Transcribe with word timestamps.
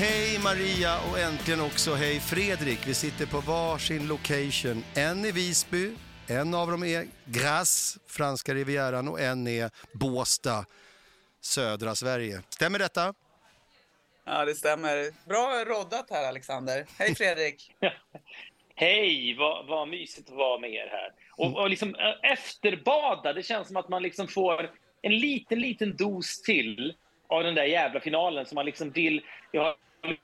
Hej 0.00 0.38
Maria 0.38 1.00
och 1.10 1.18
äntligen 1.18 1.60
också 1.60 1.94
hej 1.94 2.20
Fredrik. 2.20 2.86
Vi 2.86 2.94
sitter 2.94 3.26
på 3.26 3.40
varsin 3.40 4.08
location. 4.08 4.84
En 4.94 5.24
i 5.24 5.32
Visby, 5.32 5.94
en 6.26 6.54
av 6.54 6.70
dem 6.70 6.84
är 6.84 7.06
Grasse, 7.24 7.98
franska 8.06 8.54
rivieran 8.54 9.08
och 9.08 9.20
en 9.20 9.46
är 9.46 9.70
Båsta, 9.92 10.64
södra 11.40 11.94
Sverige. 11.94 12.42
Stämmer 12.48 12.78
detta? 12.78 13.14
Ja, 14.24 14.44
det 14.44 14.54
stämmer. 14.54 15.28
Bra 15.28 15.64
roddat 15.64 16.06
här, 16.10 16.28
Alexander. 16.28 16.86
Hej, 16.98 17.14
Fredrik. 17.14 17.72
Hej, 18.74 19.36
vad, 19.38 19.66
vad 19.66 19.88
mysigt 19.88 20.30
att 20.30 20.36
vara 20.36 20.60
med 20.60 20.70
er 20.70 20.88
här. 20.90 21.12
Och, 21.36 21.60
och 21.60 21.70
liksom 21.70 21.94
efterbada, 22.22 23.32
det 23.32 23.42
känns 23.42 23.68
som 23.68 23.76
att 23.76 23.88
man 23.88 24.02
liksom 24.02 24.28
får 24.28 24.70
en 25.02 25.18
liten, 25.18 25.60
liten 25.60 25.96
dos 25.96 26.42
till 26.42 26.94
av 27.28 27.42
den 27.42 27.54
där 27.54 27.64
jävla 27.64 28.00
finalen 28.00 28.46
som 28.46 28.54
man 28.54 28.66
liksom 28.66 28.90
vill... 28.90 29.24
Jag 29.50 29.62
har 29.62 29.74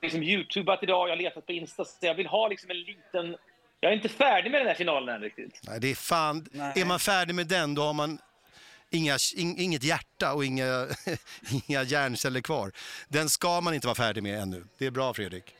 liksom 0.01 0.23
youtubat 0.23 0.83
idag, 0.83 1.07
jag 1.07 1.11
har 1.15 1.21
letat 1.21 1.45
på 1.45 1.51
Insta, 1.51 1.85
så 1.85 1.97
jag 2.05 2.15
vill 2.15 2.27
ha 2.27 2.47
liksom 2.47 2.71
en 2.71 2.79
liten... 2.79 3.37
Jag 3.79 3.91
är 3.91 3.95
inte 3.95 4.09
färdig 4.09 4.51
med 4.51 4.59
den 4.61 4.67
här 4.67 4.75
finalen 4.75 5.15
än 5.15 5.21
riktigt. 5.21 5.59
Nej, 5.63 5.79
det 5.79 5.91
är 5.91 5.95
fan... 5.95 6.45
Nej. 6.51 6.81
Är 6.81 6.85
man 6.85 6.99
färdig 6.99 7.35
med 7.35 7.47
den, 7.47 7.75
då 7.75 7.81
har 7.81 7.93
man 7.93 8.19
inga, 8.89 9.17
in, 9.35 9.57
inget 9.57 9.83
hjärta 9.83 10.33
och 10.33 10.45
inga, 10.45 10.87
inga 11.67 11.83
hjärnceller 11.83 12.41
kvar. 12.41 12.71
Den 13.07 13.29
ska 13.29 13.61
man 13.61 13.73
inte 13.73 13.87
vara 13.87 13.95
färdig 13.95 14.23
med 14.23 14.39
ännu. 14.39 14.65
Det 14.77 14.85
är 14.85 14.91
bra, 14.91 15.13
Fredrik. 15.13 15.55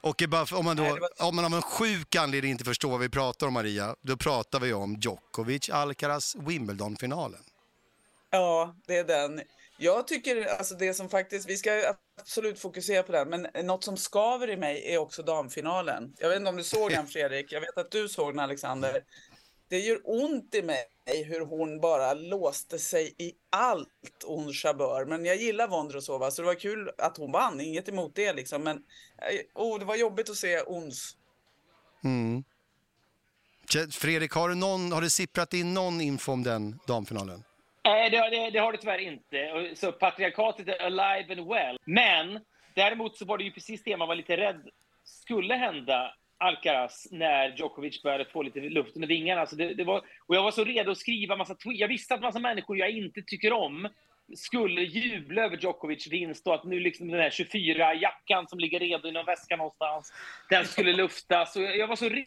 Och 0.00 0.22
om, 0.52 0.64
man 0.64 0.76
då, 0.76 0.82
Nej, 0.82 0.92
var- 0.92 1.28
om 1.28 1.36
man 1.36 1.44
av 1.44 1.54
en 1.54 1.62
sjuk 1.62 2.16
anledning 2.16 2.50
inte 2.50 2.64
förstår 2.64 2.90
vad 2.90 3.00
vi 3.00 3.08
pratar 3.08 3.46
om, 3.46 3.52
Maria, 3.52 3.96
då 4.00 4.16
pratar 4.16 4.60
vi 4.60 4.72
om 4.72 4.96
Djokovic, 5.00 5.70
Alcaraz, 5.70 6.36
Wimbledon-finalen. 6.36 7.40
Ja, 8.30 8.74
det 8.86 8.96
är 8.96 9.04
den. 9.04 9.40
Jag 9.82 10.06
tycker 10.06 10.46
alltså 10.46 10.74
det 10.74 10.94
som 10.94 11.08
faktiskt, 11.08 11.48
vi 11.48 11.56
ska 11.56 11.94
absolut 12.20 12.58
fokusera 12.58 13.02
på 13.02 13.12
den, 13.12 13.28
men 13.28 13.66
något 13.66 13.84
som 13.84 13.96
skaver 13.96 14.50
i 14.50 14.56
mig 14.56 14.94
är 14.94 14.98
också 14.98 15.22
damfinalen. 15.22 16.14
Jag 16.18 16.28
vet 16.28 16.38
inte 16.38 16.50
om 16.50 16.56
du 16.56 16.64
såg 16.64 16.90
den 16.90 17.06
Fredrik, 17.06 17.52
jag 17.52 17.60
vet 17.60 17.78
att 17.78 17.90
du 17.90 18.08
såg 18.08 18.32
den 18.32 18.38
Alexander. 18.38 19.04
Det 19.68 19.78
gör 19.78 20.00
ont 20.04 20.54
i 20.54 20.62
mig 20.62 20.84
hur 21.24 21.40
hon 21.40 21.80
bara 21.80 22.14
låste 22.14 22.78
sig 22.78 23.14
i 23.18 23.32
allt 23.50 24.24
Ons 24.24 24.64
Jabeur. 24.64 25.04
Men 25.04 25.24
jag 25.24 25.36
gillar 25.36 25.68
Vondrosova 25.68 26.30
så 26.30 26.42
det 26.42 26.46
var 26.46 26.54
kul 26.54 26.90
att 26.98 27.16
hon 27.16 27.32
vann, 27.32 27.60
inget 27.60 27.88
emot 27.88 28.14
det 28.14 28.32
liksom. 28.32 28.62
Men 28.62 28.76
eh, 28.76 29.40
oh, 29.54 29.78
det 29.78 29.84
var 29.84 29.96
jobbigt 29.96 30.30
att 30.30 30.36
se 30.36 30.60
Ons. 30.60 31.16
Mm. 32.04 32.44
Fredrik, 33.90 34.32
har, 34.32 34.48
du 34.48 34.54
någon, 34.54 34.92
har 34.92 35.00
det 35.00 35.10
sipprat 35.10 35.54
in 35.54 35.74
någon 35.74 36.00
info 36.00 36.32
om 36.32 36.42
den 36.42 36.78
damfinalen? 36.86 37.44
Nej, 37.90 38.10
det, 38.10 38.30
det, 38.30 38.50
det 38.50 38.58
har 38.58 38.72
det 38.72 38.78
tyvärr 38.78 38.98
inte. 38.98 39.70
Så 39.74 39.92
patriarkatet 39.92 40.68
är 40.68 40.86
alive 40.86 41.34
and 41.34 41.48
well. 41.48 41.78
Men 41.84 42.40
däremot 42.74 43.16
så 43.16 43.24
var 43.24 43.38
det 43.38 43.44
ju 43.44 43.50
precis 43.50 43.82
det 43.82 43.96
man 43.96 44.08
var 44.08 44.14
lite 44.14 44.36
rädd 44.36 44.68
skulle 45.04 45.54
hända 45.54 46.14
Alcaraz 46.38 47.08
när 47.10 47.56
Djokovic 47.56 48.02
började 48.02 48.24
få 48.24 48.42
lite 48.42 48.60
luft 48.60 48.94
under 48.94 49.08
vingarna. 49.08 49.46
Så 49.46 49.56
det, 49.56 49.74
det 49.74 49.84
var, 49.84 50.02
och 50.26 50.36
jag 50.36 50.42
var 50.42 50.50
så 50.50 50.64
redo 50.64 50.90
att 50.90 50.98
skriva 50.98 51.36
massa 51.36 51.54
tweets. 51.54 51.80
Jag 51.80 51.88
visste 51.88 52.14
att 52.14 52.20
massa 52.20 52.38
människor 52.38 52.78
jag 52.78 52.90
inte 52.90 53.22
tycker 53.22 53.52
om 53.52 53.88
skulle 54.36 54.82
jubla 54.82 55.42
över 55.42 55.56
Djokovic 55.56 56.06
vinst 56.06 56.46
och 56.46 56.54
att 56.54 56.64
nu 56.64 56.80
liksom 56.80 57.08
den 57.08 57.20
här 57.20 57.30
24-jackan 57.30 58.46
som 58.46 58.58
ligger 58.58 58.80
redo 58.80 59.08
i 59.08 59.12
någon 59.12 59.26
väska 59.26 59.56
någonstans, 59.56 60.12
den 60.50 60.64
skulle 60.64 60.92
luftas. 60.92 61.56
Och 61.56 61.62
jag 61.62 61.76
jag 61.76 61.88
var 61.88 61.96
så 61.96 62.08
redo 62.08 62.26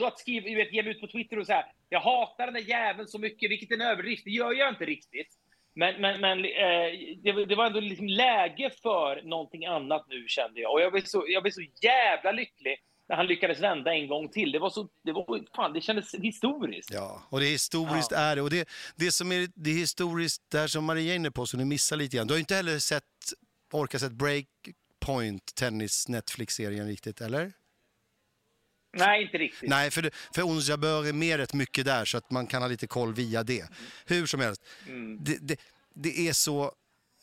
att 0.00 0.18
skriva, 0.18 0.48
du 0.48 0.56
vet, 0.56 0.72
ge 0.72 0.82
mig 0.82 0.92
ut 0.92 1.00
på 1.00 1.06
Twitter 1.06 1.38
och 1.38 1.46
säga 1.46 1.64
jag 1.88 2.00
hatar 2.00 2.46
den 2.46 2.54
där 2.54 2.60
jäveln 2.60 3.08
så 3.08 3.18
mycket, 3.18 3.50
vilket 3.50 3.70
är 3.70 3.74
en 3.74 3.80
överdrift. 3.80 4.24
Det 4.24 4.30
gör 4.30 4.52
jag 4.52 4.68
inte 4.68 4.84
riktigt. 4.84 5.28
Men, 5.74 6.00
men, 6.00 6.20
men 6.20 6.38
eh, 6.38 6.90
det, 7.22 7.44
det 7.44 7.54
var 7.54 7.66
ändå 7.66 7.80
liksom 7.80 8.06
läge 8.06 8.70
för 8.82 9.22
någonting 9.22 9.66
annat 9.66 10.06
nu, 10.08 10.24
kände 10.28 10.60
jag. 10.60 10.72
Och 10.72 10.80
jag 10.80 10.92
blev 10.92 11.04
så, 11.04 11.24
jag 11.28 11.42
blev 11.42 11.52
så 11.52 11.62
jävla 11.82 12.32
lycklig 12.32 12.76
när 13.08 13.16
han 13.16 13.26
lyckades 13.26 13.60
vända 13.60 13.94
en 13.94 14.08
gång 14.08 14.28
till. 14.28 14.52
Det 14.52 14.58
var 14.58 14.70
så... 14.70 14.88
Det, 15.04 15.12
var, 15.12 15.54
fan, 15.56 15.72
det 15.72 15.80
kändes 15.80 16.14
historiskt. 16.14 16.90
Ja, 16.92 17.22
och 17.30 17.40
det 17.40 17.46
är 17.46 17.50
historiskt 17.50 18.12
är 18.12 18.36
det. 18.36 18.42
Och 18.42 18.50
det, 18.50 18.68
det 18.96 19.12
som 19.12 19.32
är 19.32 19.48
det 19.54 19.70
är 19.70 19.74
historiskt, 19.74 20.42
där 20.50 20.66
som 20.66 20.84
Maria 20.84 21.12
är 21.12 21.16
inne 21.16 21.30
på, 21.30 21.46
så 21.46 21.56
du 21.56 21.64
missar 21.64 21.96
lite 21.96 22.16
grann. 22.16 22.26
Du 22.26 22.32
har 22.32 22.38
ju 22.38 22.40
inte 22.42 22.54
heller 22.54 22.78
sett, 22.78 23.04
orkat 23.72 24.00
sett 24.00 24.12
Breakpoint, 24.12 25.54
tennis 25.54 26.08
Netflix-serien 26.08 26.86
riktigt, 26.86 27.20
eller? 27.20 27.52
Nej, 28.92 29.22
inte 29.22 29.38
riktigt. 29.38 29.68
Nej, 29.68 29.90
för, 29.90 30.10
för 30.34 30.42
Ons 30.42 30.68
Jabeur 30.68 31.06
är 31.06 31.12
mer 31.12 31.38
rätt 31.38 31.54
mycket 31.54 31.84
där 31.84 32.04
så 32.04 32.18
att 32.18 32.30
man 32.30 32.46
kan 32.46 32.62
ha 32.62 32.68
lite 32.68 32.86
koll 32.86 33.14
via 33.14 33.42
det. 33.42 33.64
Hur 34.06 34.26
som 34.26 34.40
helst, 34.40 34.62
det, 35.18 35.38
det, 35.40 35.60
det 35.94 36.28
är 36.28 36.32
så 36.32 36.64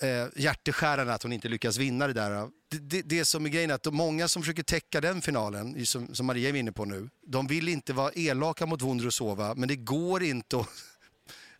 eh, 0.01 0.27
hjärteskärande 0.35 1.13
att 1.13 1.23
hon 1.23 1.33
inte 1.33 1.49
lyckas 1.49 1.77
vinna 1.77 2.07
det 2.07 2.13
där. 2.13 2.49
Det, 2.71 2.77
det, 2.77 3.01
det 3.01 3.25
som 3.25 3.45
är 3.45 3.49
grejen 3.49 3.69
är 3.69 3.75
att 3.75 3.83
de 3.83 3.95
många 3.95 4.27
som 4.27 4.41
försöker 4.41 4.63
täcka 4.63 5.01
den 5.01 5.21
finalen, 5.21 5.85
som, 5.85 6.15
som 6.15 6.25
Maria 6.25 6.49
är 6.49 6.55
inne 6.55 6.71
på 6.71 6.85
nu, 6.85 7.09
de 7.27 7.47
vill 7.47 7.69
inte 7.69 7.93
vara 7.93 8.11
elaka 8.15 8.65
mot 8.65 8.81
Vondrosova, 8.81 9.55
men 9.55 9.67
det 9.67 9.75
går 9.75 10.23
inte 10.23 10.57
att 10.57 10.69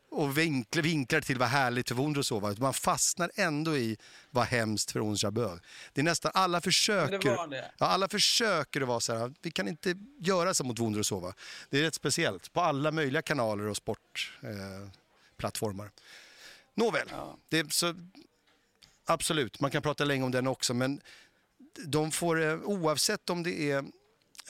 och 0.09 0.38
vinkla, 0.38 0.81
vinklar 0.81 1.22
till 1.22 1.38
vad 1.38 1.47
härligt 1.47 1.88
för 1.88 1.95
utan 2.51 2.59
Man 2.59 2.73
fastnar 2.73 3.31
ändå 3.35 3.78
i 3.78 3.97
vad 4.31 4.45
hemskt 4.45 4.91
för 4.91 5.00
Ons 5.00 5.23
Jabeur. 5.23 5.59
Det 5.94 6.01
är 6.01 6.06
nästan 6.06 6.31
alla 6.35 6.62
försöker. 6.62 7.35
var 7.35 7.47
det. 7.47 7.72
Ja, 7.78 7.85
alla 7.85 8.07
försöker 8.07 8.81
att 8.81 8.88
vara 8.88 9.00
så 9.00 9.16
här, 9.16 9.34
vi 9.41 9.51
kan 9.51 9.68
inte 9.68 9.95
göra 10.19 10.53
så 10.53 10.63
mot 10.63 10.79
Vondrosova. 10.79 11.34
Det 11.69 11.79
är 11.79 11.81
rätt 11.81 11.95
speciellt 11.95 12.53
på 12.53 12.62
alla 12.62 12.91
möjliga 12.91 13.22
kanaler 13.22 13.63
och 13.63 13.78
sportplattformar. 13.78 15.85
Eh. 15.85 15.91
Nåväl, 16.74 17.07
det 17.50 17.59
är 17.59 17.66
så, 17.69 17.95
absolut, 19.06 19.59
man 19.59 19.72
kan 19.72 19.81
prata 19.81 20.06
länge 20.06 20.24
om 20.24 20.31
den 20.31 20.47
också, 20.47 20.74
men 20.74 21.01
de 21.85 22.12
får, 22.12 22.44
eh, 22.44 22.53
oavsett 22.53 23.29
om 23.29 23.44
det 23.44 23.72
är 23.72 23.85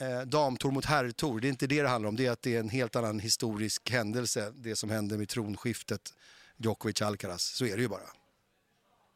eh, 0.00 0.20
damtor 0.20 0.70
mot 0.70 0.84
herrtor, 0.84 1.40
det 1.40 1.46
är 1.46 1.50
inte 1.50 1.66
det 1.66 1.82
det 1.82 1.88
handlar 1.88 2.08
om, 2.08 2.16
det 2.16 2.26
är 2.26 2.30
att 2.30 2.42
det 2.42 2.54
är 2.54 2.60
en 2.60 2.68
helt 2.68 2.96
annan 2.96 3.20
historisk 3.20 3.90
händelse, 3.90 4.52
det 4.56 4.76
som 4.76 4.90
hände 4.90 5.18
med 5.18 5.28
tronskiftet 5.28 6.14
Djokovic-Alcaraz. 6.56 7.38
Så 7.38 7.64
är 7.64 7.76
det 7.76 7.82
ju 7.82 7.88
bara. 7.88 8.10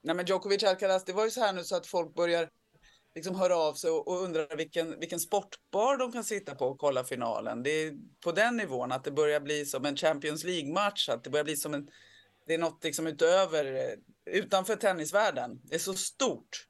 Nej 0.03 0.16
men 0.16 0.26
Djokovic 0.26 0.62
Alcaraz, 0.62 1.04
det 1.04 1.12
var 1.12 1.25
ju 1.25 1.31
så 1.31 1.41
här 1.41 1.53
nu 1.53 1.65
så 1.65 1.76
att 1.76 1.87
folk 1.87 2.15
börjar 2.15 2.48
liksom 3.15 3.37
höra 3.37 3.56
av 3.56 3.75
sig 3.75 3.91
och, 3.91 4.09
och 4.09 4.22
undra 4.22 4.47
vilken, 4.56 5.00
vilken 5.00 5.21
sportbar 5.21 5.97
de 5.97 6.12
kan 6.12 6.25
sitta 6.25 6.54
på 6.54 6.66
och 6.66 6.78
kolla 6.78 7.04
finalen. 7.04 7.62
Det 7.62 7.71
är 7.71 7.94
på 8.25 8.32
den 8.32 8.56
nivån 8.56 8.92
att 8.92 9.04
det 9.04 9.10
börjar 9.10 9.41
bli 9.41 9.66
som 9.66 9.84
en 9.84 9.97
Champions 9.97 10.44
League-match, 10.44 11.09
att 11.09 11.25
det 11.25 11.31
börjar 11.31 11.44
bli 11.44 11.56
som 11.56 11.75
en, 11.75 11.88
det 12.47 12.54
är 12.54 12.59
något 12.59 12.84
liksom 12.84 13.06
utöver, 13.06 13.65
eh, 13.75 14.34
utanför 14.34 14.76
tennisvärlden. 14.76 15.60
Det 15.65 15.75
är 15.75 15.78
så 15.78 15.94
stort. 15.94 16.66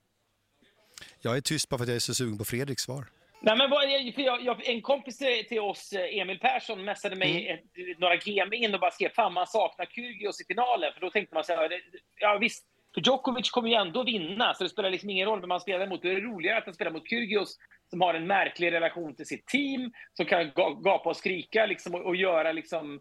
Jag 1.21 1.37
är 1.37 1.41
tyst 1.41 1.69
bara 1.69 1.79
för 1.79 1.85
att 1.85 1.89
jag 1.89 1.97
är 1.97 2.01
så 2.01 2.15
sugen 2.15 2.39
på 2.39 2.45
Fredriks 2.45 2.83
svar. 2.83 3.12
Nej, 3.45 3.57
men 3.57 3.69
för 4.15 4.23
jag, 4.23 4.43
jag, 4.43 4.69
en 4.69 4.83
kompis 4.83 5.19
till, 5.49 5.61
oss, 5.61 5.93
eh, 5.93 6.19
Emil 6.21 6.39
Persson, 6.39 6.85
messade 6.85 7.17
mig 7.17 7.47
Mm. 7.49 7.55
ett, 7.55 7.99
några 7.99 8.17
GM 8.17 8.53
in 8.53 8.75
och 8.75 8.81
bara 8.81 8.91
skrev 8.91 9.09
fan 9.09 9.33
man 9.33 9.47
saknar 9.47 9.87
Kyrgios 9.87 10.41
i 10.41 10.45
finalen. 10.45 10.93
För 10.95 11.01
då 11.01 11.11
tänkte 11.11 11.35
man 11.35 11.45
så 11.45 11.53
här, 11.55 11.69
det- 11.69 11.81
ja 12.21 12.39
visst, 12.41 12.67
för 12.95 13.01
Djokovic 13.01 13.51
kommer 13.51 13.69
ju 13.69 13.75
ändå 13.75 14.03
vinna, 14.05 14.55
så 14.55 14.65
det 14.65 14.71
spelar 14.71 14.91
liksom 14.91 15.11
ingen 15.11 15.27
roll 15.29 15.41
vem 15.41 15.49
man 15.49 15.61
spelar 15.61 15.87
mot. 15.87 16.03
Det 16.03 16.11
är 16.13 16.21
roligare 16.21 16.59
att 16.59 16.65
han 16.65 16.75
spelar 16.75 16.91
mot 16.91 17.11
Kyrgios 17.11 17.59
som 17.91 18.01
har 18.01 18.15
en 18.15 18.27
märklig 18.27 18.73
relation 18.73 19.15
till 19.17 19.27
sitt 19.27 19.47
team, 19.47 19.93
som 20.15 20.27
kan 20.27 20.41
ga- 20.51 20.83
gapa 20.83 21.09
och 21.11 21.17
skrika 21.17 21.67
liksom, 21.67 21.95
och, 21.95 22.01
och 22.07 22.17
göra 22.17 22.53
liksom, 22.53 23.01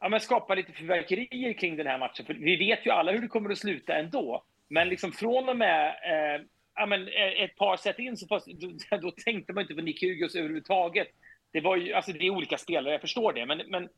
ja, 0.00 0.08
men 0.08 0.20
skapa 0.20 0.54
lite 0.54 0.72
fyrverkerier 0.72 1.52
kring 1.52 1.76
den 1.76 1.86
här 1.86 1.98
matchen. 1.98 2.26
För 2.26 2.34
vi 2.34 2.56
vet 2.56 2.86
ju 2.86 2.90
alla 2.90 3.12
hur 3.12 3.20
det 3.20 3.28
kommer 3.28 3.50
att 3.52 3.58
sluta 3.58 3.94
ändå. 3.94 4.44
Men 4.68 4.88
liksom 4.88 5.12
från 5.12 5.48
och 5.48 5.56
med 5.56 5.86
eh, 5.88 6.40
ja, 6.80 6.86
men, 6.86 7.08
eh, 7.08 7.42
ett 7.42 7.56
par 7.56 7.76
set 7.76 7.98
in 7.98 8.16
så 8.16 8.26
fast, 8.26 8.46
då, 8.46 8.68
då 9.02 9.10
tänkte 9.10 9.52
man 9.52 9.62
inte 9.62 9.74
på 9.74 9.80
Nick 9.80 10.00
Kyrgios 10.00 10.34
överhuvudtaget. 10.34 11.08
Det, 11.52 11.60
var 11.60 11.76
ju, 11.76 11.92
alltså, 11.92 12.12
det 12.12 12.26
är 12.26 12.30
olika 12.30 12.58
spelare, 12.58 12.94
jag 12.94 13.00
förstår 13.00 13.32
det. 13.32 13.46
Men, 13.46 13.62
men 13.66 13.88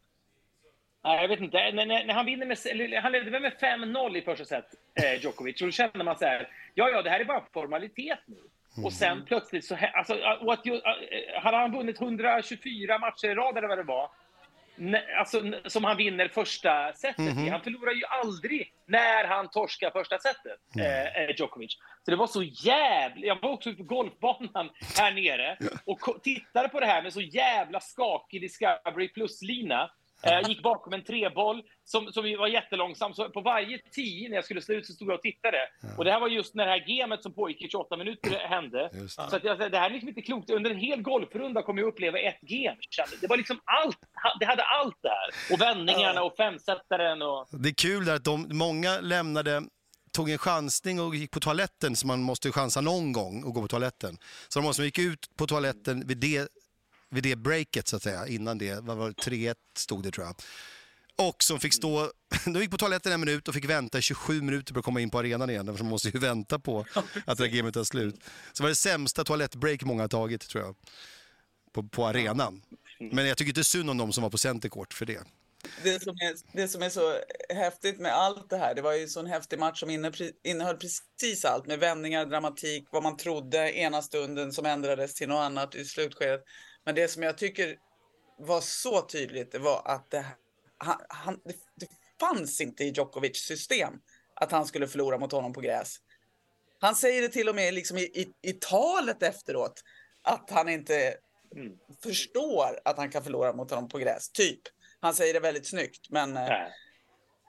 nej, 1.04 1.20
jag 1.20 1.28
vet 1.28 1.40
inte. 1.40 1.70
När, 1.72 1.86
när, 1.86 2.14
han, 2.14 2.26
vinner 2.26 2.46
med, 2.46 3.02
han 3.02 3.12
ledde 3.12 3.40
med 3.40 3.52
5-0 3.52 4.16
i 4.16 4.22
första 4.22 4.44
set, 4.44 4.66
eh, 5.02 5.22
Djokovic. 5.22 5.60
Och 5.60 5.68
då 5.68 5.72
kände 5.72 6.04
man 6.04 6.18
så 6.18 6.24
här, 6.24 6.48
ja, 6.74 6.90
ja, 6.90 7.02
det 7.02 7.10
här 7.10 7.20
är 7.20 7.24
bara 7.24 7.44
formalitet 7.52 8.18
nu. 8.26 8.36
Och 8.84 8.92
sen 8.92 9.24
plötsligt 9.24 9.64
så... 9.64 9.78
Alltså, 9.92 10.14
och 10.40 10.52
att, 10.52 10.66
ju- 10.66 10.74
eh, 10.74 11.42
hade 11.42 11.56
han 11.56 11.72
vunnit 11.72 12.00
124 12.00 12.98
matcher 12.98 13.28
i 13.28 13.34
rad 13.34 13.58
eller 13.58 13.68
vad 13.68 13.78
det 13.78 13.82
var, 13.82 14.10
Alltså, 15.18 15.42
som 15.66 15.84
han 15.84 15.96
vinner 15.96 16.28
första 16.28 16.92
setet 16.92 17.38
i. 17.38 17.48
Han 17.48 17.60
förlorar 17.60 17.92
ju 17.92 18.04
aldrig 18.04 18.72
när 18.86 19.24
han 19.24 19.50
torskar 19.50 19.90
första 19.90 20.18
setet, 20.18 20.58
eh, 20.78 21.22
eh, 21.22 21.30
Djokovic. 21.38 21.78
Så 22.04 22.10
det 22.10 22.16
var 22.16 22.26
så 22.26 22.42
jävla... 22.42 23.26
Jag 23.26 23.42
var 23.42 23.50
också 23.50 23.74
på 23.74 23.82
golfbanan 23.82 24.70
här 24.98 25.12
nere 25.12 25.56
och 25.86 26.22
tittade 26.22 26.68
på 26.68 26.80
det 26.80 26.86
här 26.86 27.02
med 27.02 27.12
så 27.12 27.20
jävla 27.20 27.80
skakig 27.80 28.40
Discovery 28.40 29.08
Plus-lina. 29.08 29.90
Eh, 30.22 30.48
gick 30.48 30.62
bakom 30.62 30.92
en 30.92 31.04
treboll 31.04 31.62
som, 31.84 32.12
som 32.12 32.22
var 32.38 32.46
jättelångsam. 32.46 33.14
Så 33.14 33.28
på 33.28 33.40
varje 33.40 33.78
tio 33.92 34.28
när 34.28 34.36
jag 34.36 34.44
skulle 34.44 34.62
slå 34.62 34.74
ut 34.74 34.86
så 34.86 34.92
stod 34.92 35.08
jag 35.08 35.14
och 35.14 35.22
tittade. 35.22 35.58
Och 35.98 36.04
det 36.04 36.12
här 36.12 36.20
var 36.20 36.28
just 36.28 36.54
när 36.54 36.66
det 36.66 36.70
här 36.70 37.00
gamet 37.00 37.22
som 37.22 37.34
pågick 37.34 37.62
i 37.62 37.68
28 37.68 37.96
minuter 37.96 38.30
hände. 38.30 38.90
Så 39.08 39.36
att 39.36 39.44
jag, 39.44 39.58
det 39.58 39.78
här 39.78 39.86
är 39.86 39.90
liksom 39.90 40.08
inte 40.08 40.22
klokt. 40.22 40.50
Under 40.50 40.70
en 40.70 40.78
hel 40.78 41.02
golfrunda 41.02 41.62
kommer 41.62 41.82
jag 41.82 41.88
uppleva 41.88 42.18
ett 42.18 42.40
game. 42.40 42.76
Det 43.20 43.26
var 43.26 43.36
liksom 43.36 43.60
allt. 43.64 43.98
Det 44.40 44.46
hade 44.46 44.62
allt 44.62 45.02
där. 45.02 45.54
Och 45.54 45.60
vändningarna 45.60 46.22
och 46.22 46.36
femsättaren 46.36 47.22
och... 47.22 47.48
Det 47.50 47.68
är 47.68 47.74
kul 47.74 48.04
där 48.04 48.14
att 48.14 48.24
de, 48.24 48.48
många 48.50 49.00
lämnade 49.00 49.62
tog 50.12 50.30
en 50.30 50.38
chansning 50.38 51.00
och 51.00 51.14
gick 51.14 51.30
på 51.30 51.40
toaletten, 51.40 51.96
så 51.96 52.06
man 52.06 52.22
måste 52.22 52.52
chansa 52.52 52.80
någon 52.80 53.12
gång 53.12 53.44
och 53.44 53.54
gå 53.54 53.62
på 53.62 53.68
toaletten. 53.68 54.18
Så 54.48 54.58
de 54.58 54.64
måste 54.64 54.82
gick 54.82 54.98
ut 54.98 55.36
på 55.36 55.46
toaletten 55.46 56.06
vid 56.06 56.18
det, 56.18 56.48
vid 57.12 57.22
det 57.22 57.36
breaket, 57.36 57.88
så 57.88 57.96
att 57.96 58.02
säga, 58.02 58.26
innan 58.26 58.58
det, 58.58 58.80
vad 58.80 58.96
var 58.96 59.08
det, 59.08 59.14
3-1 59.14 59.54
stod 59.76 60.02
det 60.02 60.10
tror 60.10 60.26
jag. 60.26 60.34
Och 61.28 61.42
som 61.42 61.60
fick 61.60 61.74
stå, 61.74 62.12
de 62.44 62.60
gick 62.60 62.70
på 62.70 62.78
toaletten 62.78 63.12
en 63.12 63.20
minut 63.20 63.48
och 63.48 63.54
fick 63.54 63.64
vänta 63.64 63.98
i 63.98 64.02
27 64.02 64.42
minuter 64.42 64.74
på 64.74 64.78
att 64.78 64.84
komma 64.84 65.00
in 65.00 65.10
på 65.10 65.18
arenan 65.18 65.50
igen, 65.50 65.66
för 65.66 65.84
de 65.84 65.86
måste 65.86 66.08
ju 66.08 66.18
vänta 66.18 66.58
på 66.58 66.80
att 67.26 67.38
det 67.38 67.44
här 67.44 67.56
gamet 67.56 67.74
tar 67.74 67.84
slut. 67.84 68.14
Så 68.52 68.62
var 68.62 68.68
det 68.68 68.76
sämsta 68.76 69.24
toalettbreak 69.24 69.82
många 69.84 70.02
har 70.02 70.08
tagit, 70.08 70.48
tror 70.48 70.64
jag, 70.64 70.76
på, 71.72 71.82
på 71.82 72.06
arenan. 72.06 72.62
Men 72.98 73.26
jag 73.26 73.36
tycker 73.36 73.50
inte 73.50 73.64
synd 73.64 73.90
om 73.90 73.98
de 73.98 74.12
som 74.12 74.22
var 74.22 74.30
på 74.30 74.38
Centercourt 74.38 74.94
för 74.94 75.06
det. 75.06 75.20
Det 75.82 76.02
som, 76.02 76.10
är, 76.10 76.56
det 76.56 76.68
som 76.68 76.82
är 76.82 76.88
så 76.88 77.18
häftigt 77.48 78.00
med 78.00 78.12
allt 78.12 78.50
det 78.50 78.56
här, 78.56 78.74
det 78.74 78.82
var 78.82 78.92
ju 78.92 79.02
en 79.02 79.08
sån 79.08 79.26
häftig 79.26 79.58
match 79.58 79.80
som 79.80 79.90
innehöll 80.44 80.76
precis 80.76 81.44
allt 81.44 81.66
med 81.66 81.78
vändningar, 81.78 82.26
dramatik, 82.26 82.88
vad 82.90 83.02
man 83.02 83.16
trodde 83.16 83.72
ena 83.72 84.02
stunden 84.02 84.52
som 84.52 84.66
ändrades 84.66 85.14
till 85.14 85.28
något 85.28 85.42
annat 85.42 85.74
i 85.74 85.84
slutskedet. 85.84 86.40
Men 86.84 86.94
det 86.94 87.08
som 87.08 87.22
jag 87.22 87.38
tycker 87.38 87.76
var 88.38 88.60
så 88.60 89.02
tydligt, 89.02 89.52
det 89.52 89.58
var 89.58 89.82
att 89.84 90.10
det, 90.10 90.26
han, 90.78 90.96
han, 91.08 91.40
det, 91.44 91.56
det 91.76 91.88
fanns 92.20 92.60
inte 92.60 92.84
i 92.84 92.88
Djokovic 92.88 93.36
system 93.36 93.92
att 94.34 94.52
han 94.52 94.66
skulle 94.66 94.88
förlora 94.88 95.18
mot 95.18 95.32
honom 95.32 95.52
på 95.52 95.60
gräs. 95.60 95.96
Han 96.80 96.94
säger 96.94 97.22
det 97.22 97.28
till 97.28 97.48
och 97.48 97.54
med 97.54 97.74
liksom 97.74 97.98
i, 97.98 98.02
i, 98.02 98.32
i 98.42 98.52
talet 98.52 99.22
efteråt, 99.22 99.82
att 100.22 100.50
han 100.50 100.68
inte 100.68 101.14
mm. 101.56 101.72
förstår 102.02 102.80
att 102.84 102.96
han 102.96 103.10
kan 103.10 103.24
förlora 103.24 103.52
mot 103.52 103.70
honom 103.70 103.88
på 103.88 103.98
gräs, 103.98 104.30
typ. 104.30 104.60
Han 105.00 105.14
säger 105.14 105.34
det 105.34 105.40
väldigt 105.40 105.66
snyggt, 105.66 106.10
men 106.10 106.36
eh, 106.36 106.48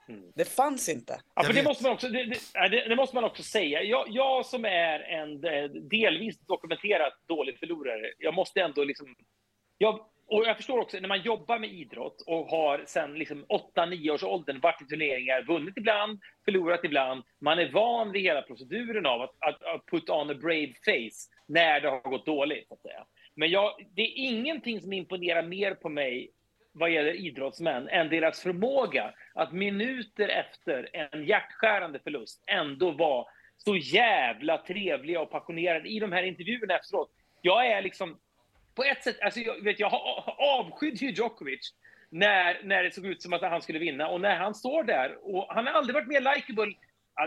mm. 0.08 0.32
det 0.34 0.44
fanns 0.44 0.88
inte. 0.88 1.20
Ja, 1.34 1.42
för 1.42 1.52
det, 1.52 1.62
måste 1.62 1.84
man 1.84 1.92
också, 1.92 2.08
det, 2.08 2.24
det, 2.70 2.88
det, 2.88 2.96
måste 2.96 3.14
man 3.14 3.24
också 3.24 3.42
säga. 3.42 3.82
Jag, 3.82 4.06
jag 4.08 4.46
som 4.46 4.64
är 4.64 5.00
en 5.00 5.44
eh, 5.44 5.70
delvis 5.70 6.38
dokumenterat 6.38 7.12
dålig 7.26 7.58
förlorare, 7.58 8.12
jag 8.18 8.34
måste 8.34 8.60
ändå 8.60 8.84
liksom... 8.84 9.16
Jag, 9.78 10.06
och 10.26 10.44
jag 10.46 10.56
förstår 10.56 10.78
också, 10.78 11.00
när 11.00 11.08
man 11.08 11.22
jobbar 11.22 11.58
med 11.58 11.72
idrott 11.72 12.22
och 12.26 12.46
har 12.46 12.84
sen 12.86 13.14
liksom 13.14 13.44
8-9 13.44 14.10
års 14.10 14.22
åldern 14.22 14.60
varit 14.60 14.82
i 14.82 14.86
turneringar, 14.86 15.42
vunnit 15.42 15.76
ibland, 15.76 16.20
förlorat 16.44 16.84
ibland. 16.84 17.22
Man 17.40 17.58
är 17.58 17.72
van 17.72 18.12
vid 18.12 18.22
hela 18.22 18.42
proceduren 18.42 19.06
av 19.06 19.22
att, 19.22 19.34
att, 19.38 19.62
att 19.62 19.86
put 19.86 20.10
on 20.10 20.30
a 20.30 20.34
brave 20.34 20.72
face 20.84 21.30
när 21.46 21.80
det 21.80 21.88
har 21.88 22.10
gått 22.10 22.26
dåligt. 22.26 22.68
Så 22.68 22.74
att 22.74 22.82
säga. 22.82 23.06
Men 23.34 23.50
jag, 23.50 23.72
det 23.94 24.02
är 24.02 24.12
ingenting 24.16 24.80
som 24.80 24.92
imponerar 24.92 25.42
mer 25.42 25.74
på 25.74 25.88
mig 25.88 26.30
vad 26.74 26.90
gäller 26.90 27.12
idrottsmän 27.12 27.88
än 27.88 28.08
deras 28.08 28.42
förmåga 28.42 29.14
att 29.34 29.52
minuter 29.52 30.28
efter 30.28 30.88
en 30.92 31.24
hjärtskärande 31.24 31.98
förlust 31.98 32.44
ändå 32.46 32.90
vara 32.90 33.26
så 33.56 33.76
jävla 33.76 34.58
trevliga 34.58 35.20
och 35.20 35.30
passionerade 35.30 35.88
i 35.88 35.98
de 35.98 36.12
här 36.12 36.22
intervjuerna 36.22 36.74
efteråt. 36.74 37.10
Jag 37.42 37.66
är 37.66 37.82
liksom, 37.82 38.18
på 38.74 38.84
ett 38.84 39.02
sätt, 39.04 39.20
alltså 39.20 39.40
jag, 39.40 39.64
vet, 39.64 39.80
jag 39.80 39.92
avskydde 40.38 41.04
ju 41.04 41.10
Djokovic 41.10 41.74
när, 42.10 42.60
när 42.64 42.82
det 42.82 42.94
såg 42.94 43.06
ut 43.06 43.22
som 43.22 43.32
att 43.32 43.42
han 43.42 43.62
skulle 43.62 43.78
vinna 43.78 44.08
och 44.08 44.20
när 44.20 44.36
han 44.36 44.54
står 44.54 44.84
där 44.84 45.34
och 45.34 45.54
han 45.54 45.66
har 45.66 45.74
aldrig 45.74 45.94
varit 45.94 46.08
mer 46.08 46.20
likeable. 46.20 46.74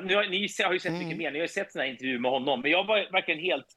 Nu 0.03 0.15
har, 0.15 0.23
ni 0.23 0.47
har 0.63 0.73
ju 0.73 0.79
sett 0.79 0.91
mycket 0.91 1.05
mm. 1.05 1.17
mer, 1.17 1.31
ni 1.31 1.39
har 1.39 1.43
ju 1.43 1.47
sett 1.47 1.71
såna 1.71 1.83
här 1.83 1.91
intervjuer 1.91 2.19
med 2.19 2.31
honom, 2.31 2.61
men 2.61 2.71
jag 2.71 2.83
var 2.83 3.11
verkligen 3.11 3.41
helt 3.41 3.67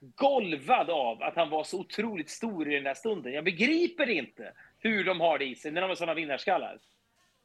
golvad 0.00 0.90
av 0.90 1.22
att 1.22 1.36
han 1.36 1.50
var 1.50 1.64
så 1.64 1.80
otroligt 1.80 2.30
stor 2.30 2.72
i 2.72 2.74
den 2.74 2.84
där 2.84 2.94
stunden. 2.94 3.32
Jag 3.32 3.44
begriper 3.44 4.08
inte 4.08 4.52
hur 4.78 5.04
de 5.04 5.20
har 5.20 5.38
det 5.38 5.44
i 5.44 5.54
sig 5.54 5.70
när 5.70 5.80
de 5.80 5.90
är 5.90 5.94
sådana 5.94 6.14
vinnarskallar. 6.14 6.78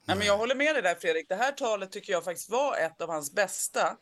Nej, 0.05 0.17
men 0.17 0.27
jag 0.27 0.37
håller 0.37 0.55
med 0.55 0.75
dig 0.75 0.81
där 0.81 0.95
Fredrik. 0.95 1.29
Det 1.29 1.35
här 1.35 1.51
talet 1.51 1.91
tycker 1.91 2.13
jag 2.13 2.23
faktiskt 2.23 2.49
var 2.49 2.77
ett 2.77 3.01
av 3.01 3.09
hans 3.09 3.33
bästa. 3.33 3.97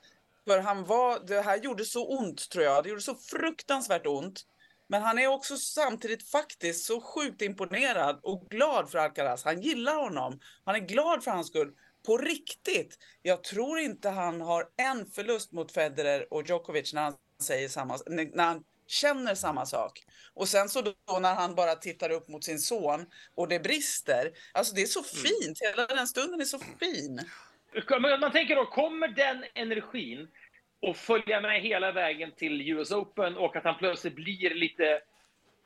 För 0.47 0.59
han 0.59 0.85
var, 0.85 1.19
det 1.27 1.41
här 1.41 1.57
gjorde 1.57 1.85
så 1.85 2.17
ont 2.17 2.49
tror 2.49 2.63
jag. 2.63 2.83
Det 2.83 2.89
gjorde 2.89 3.01
så 3.01 3.15
fruktansvärt 3.15 4.05
ont. 4.05 4.45
Men 4.87 5.01
han 5.01 5.19
är 5.19 5.27
också 5.27 5.57
samtidigt 5.57 6.29
faktiskt 6.29 6.85
så 6.85 7.01
sjukt 7.01 7.41
imponerad 7.41 8.19
och 8.23 8.49
glad 8.49 8.91
för 8.91 8.97
Alcaraz. 8.97 9.43
Han 9.43 9.61
gillar 9.61 9.95
honom. 9.95 10.39
Han 10.65 10.75
är 10.75 10.79
glad 10.79 11.23
för 11.23 11.31
hans 11.31 11.47
skull. 11.47 11.71
På 12.05 12.17
riktigt. 12.17 12.97
Jag 13.21 13.43
tror 13.43 13.79
inte 13.79 14.09
han 14.09 14.41
har 14.41 14.69
en 14.77 15.05
förlust 15.05 15.51
mot 15.51 15.71
Federer 15.71 16.33
och 16.33 16.49
Djokovic 16.49 16.93
när 16.93 17.01
han 17.01 17.13
säger 17.41 17.69
samma, 17.69 17.97
när 18.07 18.43
han 18.43 18.63
känner 18.91 19.35
samma 19.35 19.65
sak. 19.65 20.03
Och 20.33 20.47
sen 20.47 20.69
så 20.69 20.81
då 20.81 21.19
när 21.21 21.35
han 21.35 21.55
bara 21.55 21.75
tittar 21.75 22.09
upp 22.09 22.27
mot 22.27 22.43
sin 22.43 22.59
son 22.59 23.05
och 23.35 23.47
det 23.47 23.59
brister. 23.59 24.31
Alltså 24.53 24.75
det 24.75 24.81
är 24.81 24.85
så 24.85 24.99
mm. 24.99 25.09
fint, 25.09 25.57
hela 25.61 25.87
den 25.87 26.07
stunden 26.07 26.41
är 26.41 26.45
så 26.45 26.59
fin. 26.59 27.21
Man 28.19 28.31
tänker 28.31 28.55
då, 28.55 28.65
kommer 28.65 29.07
den 29.07 29.45
energin 29.53 30.27
och 30.81 30.97
följa 30.97 31.41
med 31.41 31.61
hela 31.61 31.91
vägen 31.91 32.31
till 32.37 32.69
US 32.69 32.91
Open 32.91 33.37
och 33.37 33.55
att 33.55 33.63
han 33.63 33.77
plötsligt 33.77 34.15
blir 34.15 34.55
lite 34.55 35.01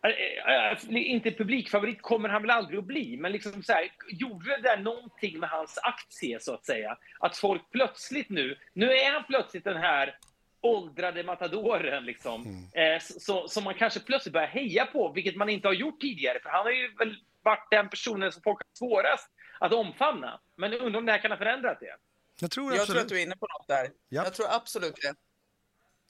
äh, 0.03 0.71
äh, 0.71 1.11
inte 1.11 1.31
publikfavorit 1.31 2.01
kommer 2.01 2.29
han 2.29 2.41
väl 2.41 2.51
aldrig 2.51 2.79
att 2.79 2.85
bli, 2.85 3.17
men 3.17 3.31
liksom 3.31 3.63
så 3.63 3.73
här, 3.73 3.91
gjorde 4.09 4.49
det 4.49 4.61
där 4.61 4.77
någonting 4.77 5.39
med 5.39 5.49
hans 5.49 5.77
aktie 5.83 6.39
så 6.39 6.53
att 6.53 6.65
säga? 6.65 6.97
Att 7.19 7.37
folk 7.37 7.71
plötsligt 7.71 8.29
nu, 8.29 8.57
nu 8.73 8.91
är 8.91 9.11
han 9.11 9.23
plötsligt 9.23 9.63
den 9.63 9.77
här 9.77 10.17
åldrade 10.65 11.23
matadoren 11.23 12.05
liksom, 12.05 12.45
mm. 12.45 12.95
eh, 12.95 13.01
så, 13.01 13.47
som 13.47 13.63
man 13.63 13.73
kanske 13.73 13.99
plötsligt 13.99 14.33
börjar 14.33 14.47
heja 14.47 14.85
på, 14.85 15.11
vilket 15.11 15.35
man 15.35 15.49
inte 15.49 15.67
har 15.67 15.73
gjort 15.73 16.01
tidigare. 16.01 16.39
För 16.43 16.49
han 16.49 16.65
har 16.65 16.71
ju 16.71 16.95
väl 16.95 17.15
varit 17.43 17.67
den 17.71 17.89
personen 17.89 18.31
som 18.31 18.41
folk 18.41 18.57
har 18.57 18.77
svårast 18.77 19.29
att 19.59 19.73
omfamna. 19.73 20.39
Men 20.57 20.71
jag 20.71 20.81
undrar 20.81 20.99
om 20.99 21.05
det 21.05 21.11
här 21.11 21.19
kan 21.19 21.31
ha 21.31 21.37
förändrat 21.37 21.77
det? 21.79 21.95
Jag 22.41 22.51
tror, 22.51 22.75
jag 22.75 22.87
tror 22.87 22.99
att 22.99 23.09
du 23.09 23.19
är 23.19 23.23
inne 23.23 23.35
på 23.35 23.47
något 23.47 23.67
där. 23.67 23.89
Ja. 24.09 24.23
Jag 24.23 24.33
tror 24.33 24.47
absolut 24.49 24.95
det. 24.95 25.15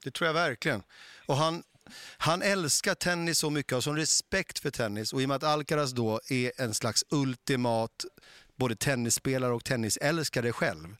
Det 0.03 0.11
tror 0.11 0.27
jag 0.27 0.33
verkligen. 0.33 0.83
Och 1.25 1.35
han, 1.35 1.63
han 2.17 2.41
älskar 2.41 2.95
tennis 2.95 3.39
så 3.39 3.49
mycket 3.49 3.71
och 3.71 3.75
har 3.75 3.81
sån 3.81 3.97
respekt 3.97 4.59
för 4.59 4.71
tennis. 4.71 5.13
Och 5.13 5.21
i 5.21 5.25
och 5.25 5.29
med 5.29 5.35
att 5.35 5.43
Alcaraz 5.43 5.91
då 5.91 6.19
är 6.29 6.61
en 6.61 6.73
slags 6.73 7.03
ultimat 7.09 8.05
både 8.55 8.75
tennisspelare 8.75 9.53
och 9.53 9.63
tennisälskare 9.63 10.51
själv 10.51 10.95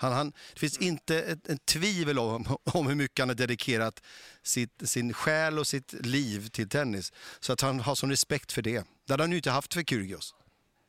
han, 0.00 0.12
han, 0.12 0.32
det 0.52 0.60
finns 0.60 0.78
inte 0.78 1.22
ett, 1.22 1.48
ett 1.48 1.66
tvivel 1.66 2.18
om, 2.18 2.58
om 2.64 2.86
hur 2.86 2.94
mycket 2.94 3.18
han 3.18 3.28
har 3.28 3.36
dedikerat 3.36 4.02
sitt, 4.42 4.82
sin 4.88 5.12
själ 5.12 5.58
och 5.58 5.66
sitt 5.66 5.92
liv 5.92 6.48
till 6.48 6.68
tennis. 6.68 7.12
Så 7.40 7.52
att 7.52 7.60
han 7.60 7.80
har 7.80 7.94
sån 7.94 8.10
respekt 8.10 8.52
för 8.52 8.62
det. 8.62 8.84
Det 9.06 9.12
hade 9.12 9.22
han 9.22 9.30
ju 9.30 9.36
inte 9.36 9.50
haft 9.50 9.74
för 9.74 9.82
Kyrgios. 9.82 10.34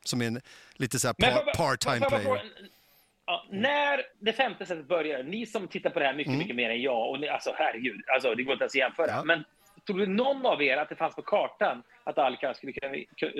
Som 0.06 0.22
är 0.22 0.28
en 0.28 0.42
lite 0.74 1.00
så 1.00 1.14
par, 1.14 1.54
part-time 1.56 2.10
player. 2.10 2.44
Ja, 3.26 3.48
när 3.52 4.02
det 4.20 4.34
femte 4.34 4.66
sättet 4.66 4.88
börjar, 4.88 5.24
ni 5.24 5.46
som 5.46 5.68
tittar 5.68 5.90
på 5.90 6.00
det 6.00 6.06
här 6.06 6.14
mycket, 6.14 6.28
mm. 6.28 6.40
mycket 6.40 6.56
mer 6.56 6.70
än 6.70 6.82
jag, 6.82 7.10
och 7.10 7.20
ni, 7.20 7.28
alltså 7.28 7.54
herregud, 7.58 8.02
alltså, 8.08 8.36
det 8.36 8.44
går 8.44 8.54
inte 8.54 8.64
ens 8.64 8.76
att 8.76 8.80
jämföra. 8.80 9.08
Ja. 9.08 9.24
Men 9.24 9.44
Trodde 9.88 10.06
någon 10.06 10.46
av 10.46 10.62
er 10.62 10.78
att 10.78 10.90
det 10.90 10.96
fanns 10.96 11.16
på 11.16 11.22
kartan 11.22 11.84
att 12.04 12.18
Alcaraz 12.18 12.58
skulle 12.58 12.74
kunna, 12.74 12.94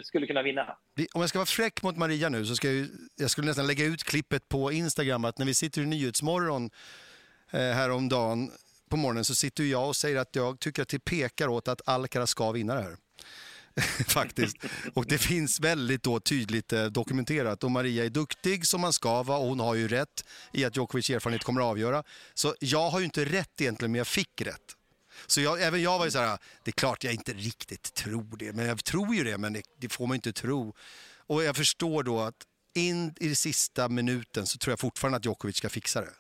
skulle 0.04 0.28
kunna 0.28 0.44
vinna? 0.44 0.78
Om 1.14 1.22
jag 1.22 1.30
ska 1.30 1.40
vara 1.40 1.46
fräck 1.46 1.84
mot 1.84 1.98
Maria 1.98 2.30
nu 2.30 2.46
så 2.46 2.56
ska 2.56 2.72
jag, 2.72 2.88
jag 3.16 3.30
skulle 3.32 3.48
nästan 3.48 3.68
lägga 3.68 3.86
ut 3.86 4.04
klippet 4.04 4.50
på 4.50 4.72
Instagram 4.72 5.26
att 5.26 5.38
när 5.38 5.46
vi 5.46 5.54
sitter 5.54 5.82
i 5.82 5.86
Nyhetsmorgon 5.86 6.70
eh, 7.52 7.60
häromdagen 7.60 8.52
på 8.90 8.98
morgonen 8.98 9.26
så 9.26 9.36
sitter 9.36 9.64
jag 9.64 9.88
och 9.88 9.96
säger 9.96 10.20
att 10.20 10.36
jag 10.36 10.60
tycker 10.60 10.82
att 10.82 10.90
det 10.90 11.00
pekar 11.00 11.48
åt 11.48 11.68
att 11.68 11.88
Alcaraz 11.88 12.30
ska 12.30 12.52
vinna 12.52 12.76
det 12.76 12.82
här. 12.82 12.96
Faktiskt. 14.08 14.58
Och 14.94 15.06
det 15.06 15.18
finns 15.18 15.60
väldigt 15.60 16.04
då 16.04 16.20
tydligt 16.20 16.74
eh, 16.74 16.86
dokumenterat. 16.86 17.64
Och 17.64 17.72
Maria 17.72 18.06
är 18.06 18.10
duktig 18.10 18.68
som 18.68 18.82
man 18.82 18.94
ska 18.94 19.24
vara 19.24 19.38
och 19.38 19.48
hon 19.48 19.60
har 19.60 19.76
ju 19.76 19.88
rätt 19.88 20.26
i 20.54 20.66
att 20.66 20.78
Djokovic 20.78 21.10
erfarenhet 21.10 21.44
kommer 21.44 21.62
att 21.62 21.68
avgöra. 21.68 22.04
Så 22.34 22.56
jag 22.60 22.90
har 22.90 23.00
ju 23.00 23.06
inte 23.06 23.26
rätt 23.26 23.62
egentligen, 23.62 23.92
men 23.92 23.98
jag 23.98 24.08
fick 24.08 24.42
rätt. 24.42 24.76
Så 25.28 25.42
jag, 25.42 25.62
även 25.62 25.82
jag 25.82 25.98
var 25.98 26.06
ju 26.06 26.12
så 26.12 26.20
här, 26.20 26.38
det 26.64 26.70
är 26.70 26.74
klart 26.74 27.04
jag 27.04 27.14
inte 27.14 27.34
riktigt 27.34 27.94
tror 27.94 28.38
det, 28.38 28.54
men 28.54 28.66
jag 28.66 28.84
tror 28.84 29.16
ju 29.16 29.24
det, 29.24 29.38
men 29.38 29.54
det, 29.54 29.62
det 29.78 29.90
får 29.90 30.08
man 30.08 30.16
inte 30.16 30.34
tro. 30.34 30.76
Och 31.28 31.44
jag 31.44 31.56
förstår 31.56 32.04
då 32.04 32.20
att 32.20 32.48
in 32.74 33.16
i 33.20 33.36
sista 33.36 33.90
minuten 33.90 34.48
så 34.48 34.58
tror 34.58 34.72
jag 34.72 34.80
fortfarande 34.80 35.18
att 35.18 35.26
Djokovic 35.26 35.58
ska 35.58 35.70
fixa 35.70 36.02
det. 36.02 36.14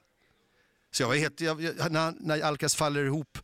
Så 0.91 1.03
jag 1.03 1.07
var 1.07 1.15
helt, 1.15 1.41
jag, 1.41 1.61
när, 1.91 2.13
när 2.19 2.41
Alcaraz 2.41 2.75
faller 2.75 3.05
ihop 3.05 3.37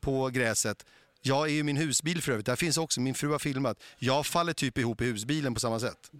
på 0.00 0.28
gräset, 0.28 0.84
jag 1.22 1.46
är 1.48 1.52
ju 1.52 1.62
min 1.62 1.76
husbil 1.76 2.22
för 2.22 2.32
övrigt, 2.32 2.46
där 2.46 2.56
finns 2.56 2.78
också, 2.78 3.00
min 3.00 3.14
fru 3.14 3.28
har 3.28 3.38
filmat, 3.38 3.82
jag 3.98 4.26
faller 4.26 4.52
typ 4.52 4.78
ihop 4.78 5.00
i 5.00 5.04
husbilen 5.04 5.54
på 5.54 5.60
samma 5.60 5.80
sätt. 5.80 6.10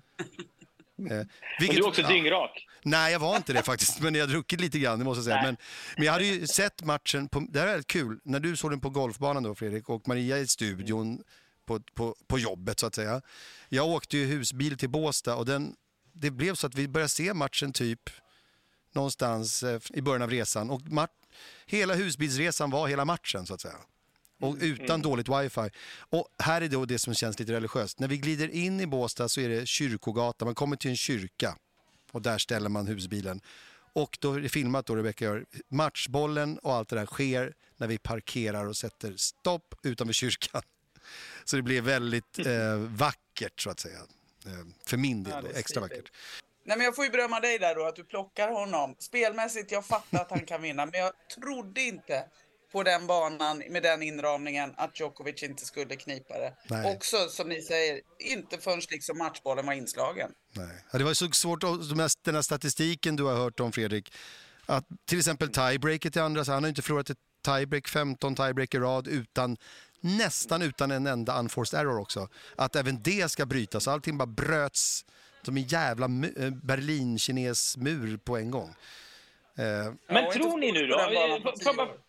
Eh, 0.98 1.26
vilket, 1.58 1.76
du 1.76 1.82
är 1.82 1.88
också 1.88 2.02
ja, 2.02 2.08
dyngrak. 2.08 2.66
Nej, 2.82 3.12
jag 3.12 3.20
var 3.20 3.36
inte 3.36 3.52
det 3.52 3.62
faktiskt, 3.62 4.00
men 4.00 4.14
jag 4.14 4.22
har 4.22 4.28
druckit 4.28 4.60
lite 4.60 4.78
grann, 4.78 4.98
det 4.98 5.04
måste 5.04 5.18
jag 5.18 5.24
säga. 5.24 5.42
Men, 5.42 5.56
men 5.96 6.06
jag 6.06 6.12
hade 6.12 6.24
ju 6.24 6.46
sett 6.46 6.84
matchen, 6.84 7.28
på, 7.28 7.46
det 7.50 7.60
här 7.60 7.66
är 7.66 7.82
kul, 7.82 8.20
när 8.24 8.40
du 8.40 8.56
såg 8.56 8.70
den 8.70 8.80
på 8.80 8.90
golfbanan 8.90 9.42
då 9.42 9.54
Fredrik 9.54 9.88
och 9.88 10.08
Maria 10.08 10.38
i 10.38 10.46
studion 10.46 11.22
på, 11.66 11.80
på, 11.94 12.16
på 12.26 12.38
jobbet 12.38 12.80
så 12.80 12.86
att 12.86 12.94
säga. 12.94 13.22
Jag 13.68 13.86
åkte 13.86 14.16
ju 14.16 14.26
husbil 14.26 14.78
till 14.78 14.90
Båstad 14.90 15.34
och 15.34 15.46
den, 15.46 15.76
det 16.12 16.30
blev 16.30 16.54
så 16.54 16.66
att 16.66 16.74
vi 16.74 16.88
började 16.88 17.08
se 17.08 17.34
matchen 17.34 17.72
typ 17.72 18.10
någonstans 18.92 19.62
eh, 19.62 19.80
i 19.90 20.02
början 20.02 20.22
av 20.22 20.30
resan 20.30 20.70
och 20.70 20.80
hela 21.66 21.94
husbilsresan 21.94 22.70
var 22.70 22.88
hela 22.88 23.04
matchen 23.04 23.46
så 23.46 23.54
att 23.54 23.60
säga 23.60 23.76
och 24.40 24.54
mm. 24.54 24.72
utan 24.72 24.86
mm. 24.86 25.02
dåligt 25.02 25.28
wifi. 25.28 25.70
Och 25.98 26.28
här 26.38 26.60
är 26.60 26.68
då 26.68 26.84
det 26.84 26.98
som 26.98 27.14
känns 27.14 27.38
lite 27.38 27.52
religiöst. 27.52 28.00
När 28.00 28.08
vi 28.08 28.16
glider 28.16 28.48
in 28.48 28.80
i 28.80 28.86
Båstad 28.86 29.28
så 29.28 29.40
är 29.40 29.48
det 29.48 29.66
kyrkogata, 29.66 30.44
man 30.44 30.54
kommer 30.54 30.76
till 30.76 30.90
en 30.90 30.96
kyrka 30.96 31.56
och 32.12 32.22
där 32.22 32.38
ställer 32.38 32.68
man 32.68 32.86
husbilen. 32.86 33.40
Och 33.92 34.18
då 34.20 34.32
är 34.32 34.40
det 34.40 34.48
filmat 34.48 34.86
då 34.86 34.96
Rebecca 34.96 35.24
gör 35.24 35.46
matchbollen 35.68 36.58
och 36.58 36.74
allt 36.74 36.88
det 36.88 36.96
där 36.96 37.06
sker 37.06 37.54
när 37.76 37.86
vi 37.86 37.98
parkerar 37.98 38.66
och 38.66 38.76
sätter 38.76 39.14
stopp 39.16 39.74
utanför 39.82 40.12
kyrkan. 40.12 40.62
Så 41.44 41.56
det 41.56 41.62
blir 41.62 41.82
väldigt 41.82 42.38
eh, 42.46 42.76
vackert 42.76 43.60
så 43.60 43.70
att 43.70 43.80
säga. 43.80 43.98
Eh, 44.46 44.52
för 44.86 44.96
min 44.96 45.24
del 45.24 45.44
då, 45.44 45.50
extra 45.54 45.80
vackert. 45.80 46.12
Nej, 46.64 46.76
men 46.76 46.84
jag 46.84 46.96
får 46.96 47.04
ju 47.04 47.10
berömma 47.10 47.40
dig 47.40 47.58
där 47.58 47.74
då, 47.74 47.84
att 47.84 47.96
du 47.96 48.04
plockar 48.04 48.48
honom. 48.48 48.96
Spelmässigt, 48.98 49.72
jag 49.72 49.86
fattar 49.86 50.20
att 50.20 50.30
han 50.30 50.46
kan 50.46 50.62
vinna, 50.62 50.86
men 50.86 51.00
jag 51.00 51.12
trodde 51.34 51.80
inte 51.80 52.24
på 52.76 52.82
den 52.82 53.06
banan 53.06 53.62
med 53.70 53.82
den 53.82 54.02
inramningen 54.02 54.74
att 54.76 55.00
Djokovic 55.00 55.42
inte 55.42 55.64
skulle 55.64 55.96
knipa 55.96 56.34
det. 56.34 56.52
Nej. 56.70 56.94
Också, 56.96 57.28
som 57.28 57.48
ni 57.48 57.62
säger, 57.62 58.00
inte 58.18 58.58
förrän 58.58 58.80
liksom 58.90 59.18
matchbollen 59.18 59.66
var 59.66 59.72
inslagen. 59.72 60.30
Nej. 60.52 60.84
Ja, 60.92 60.98
det 60.98 61.04
var 61.04 61.10
ju 61.10 61.14
så 61.14 61.30
svårt, 61.30 61.60
den 62.24 62.34
här 62.34 62.42
statistiken 62.42 63.16
du 63.16 63.22
har 63.22 63.34
hört 63.34 63.60
om 63.60 63.72
Fredrik, 63.72 64.12
att 64.66 64.84
till 65.04 65.18
exempel 65.18 65.48
tiebreaket 65.48 66.16
i 66.16 66.20
andra, 66.20 66.44
så 66.44 66.52
han 66.52 66.62
har 66.62 66.68
inte 66.68 66.82
förlorat 66.82 67.10
ett 67.10 67.18
tiebreak, 67.44 67.88
15 67.88 68.34
tiebreak 68.34 68.74
i 68.74 68.78
rad 68.78 69.08
utan 69.08 69.56
nästan 70.00 70.62
utan 70.62 70.90
en 70.90 71.06
enda 71.06 71.38
unforced 71.38 71.80
error 71.80 71.98
också. 71.98 72.28
Att 72.56 72.76
även 72.76 73.02
det 73.02 73.30
ska 73.30 73.46
brytas, 73.46 73.88
allting 73.88 74.18
bara 74.18 74.26
bröts 74.26 75.04
som 75.42 75.56
en 75.56 75.62
jävla 75.62 76.06
eh, 76.06 76.50
Berlin-kines-mur 76.50 78.16
på 78.16 78.36
en 78.36 78.50
gång. 78.50 78.74
Eh, 79.58 79.92
Men 80.08 80.32
tror 80.32 80.58
ni 80.58 80.72
nu 80.72 80.86
då? 80.86 82.05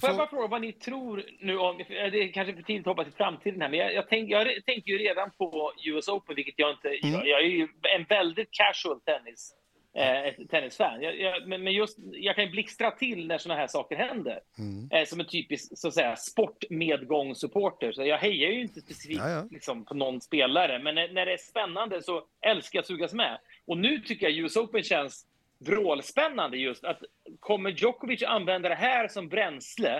Får 0.00 0.08
jag 0.08 0.16
bara- 0.16 0.28
fråga 0.28 0.46
vad 0.46 0.60
ni 0.60 0.72
tror 0.72 1.24
nu 1.40 1.58
om... 1.58 1.78
Det 1.88 1.94
är 2.22 2.32
kanske 2.32 2.54
för 2.54 2.62
tidigt 2.62 2.80
att 2.86 2.90
hoppa 2.90 3.04
till 3.04 3.12
framtiden 3.12 3.60
här, 3.62 3.68
men 3.68 3.78
jag, 3.78 3.94
jag, 3.94 4.08
tänk, 4.08 4.30
jag 4.30 4.46
tänker 4.66 4.90
ju 4.92 4.98
redan 4.98 5.30
på 5.30 5.72
US 5.84 6.08
Open, 6.08 6.36
vilket 6.36 6.54
jag 6.56 6.70
inte... 6.70 6.88
Mm. 6.88 7.14
Jag, 7.14 7.26
jag 7.26 7.40
är 7.40 7.46
ju 7.48 7.68
en 7.96 8.04
väldigt 8.08 8.48
casual 8.50 9.00
tennis, 9.00 9.54
eh, 9.94 10.46
tennisfan. 10.46 11.02
Jag, 11.02 11.20
jag, 11.20 11.48
men, 11.48 11.62
men 11.64 11.72
just, 11.72 11.98
jag 12.12 12.34
kan 12.34 12.44
ju 12.44 12.50
blixtra 12.50 12.90
till 12.90 13.26
när 13.26 13.38
såna 13.38 13.54
här 13.54 13.66
saker 13.66 13.96
händer. 13.96 14.40
mm. 14.58 14.88
Eh, 14.92 15.04
som 15.06 15.20
en 15.20 15.26
typisk 15.26 15.78
så 15.78 15.88
att 15.88 15.94
säga, 15.94 16.16
sportmedgångssupporter. 16.16 17.92
Så 17.92 18.04
jag 18.04 18.18
hejar 18.18 18.50
ju 18.50 18.60
inte 18.60 18.80
specifikt 18.80 19.20
Ja, 19.20 19.30
ja. 19.30 19.48
Liksom, 19.50 19.84
på 19.84 19.94
någon 19.94 20.20
spelare, 20.20 20.78
men 20.78 20.94
när, 20.94 21.08
när 21.12 21.26
det 21.26 21.32
är 21.32 21.36
spännande 21.36 22.02
så 22.02 22.24
älskar 22.40 22.76
jag 22.76 22.80
att 22.80 22.86
sugas 22.86 23.12
med. 23.12 23.38
Och 23.66 23.78
nu 23.78 23.98
tycker 24.00 24.26
jag 24.30 24.38
US 24.38 24.56
Open 24.56 24.82
känns 24.82 25.26
vrålspännande 25.58 26.56
just 26.56 26.84
att 26.84 27.02
kommer 27.40 27.70
Djokovic 27.70 28.22
använda 28.22 28.68
det 28.68 28.74
här 28.74 29.08
som 29.08 29.28
bränsle 29.28 29.96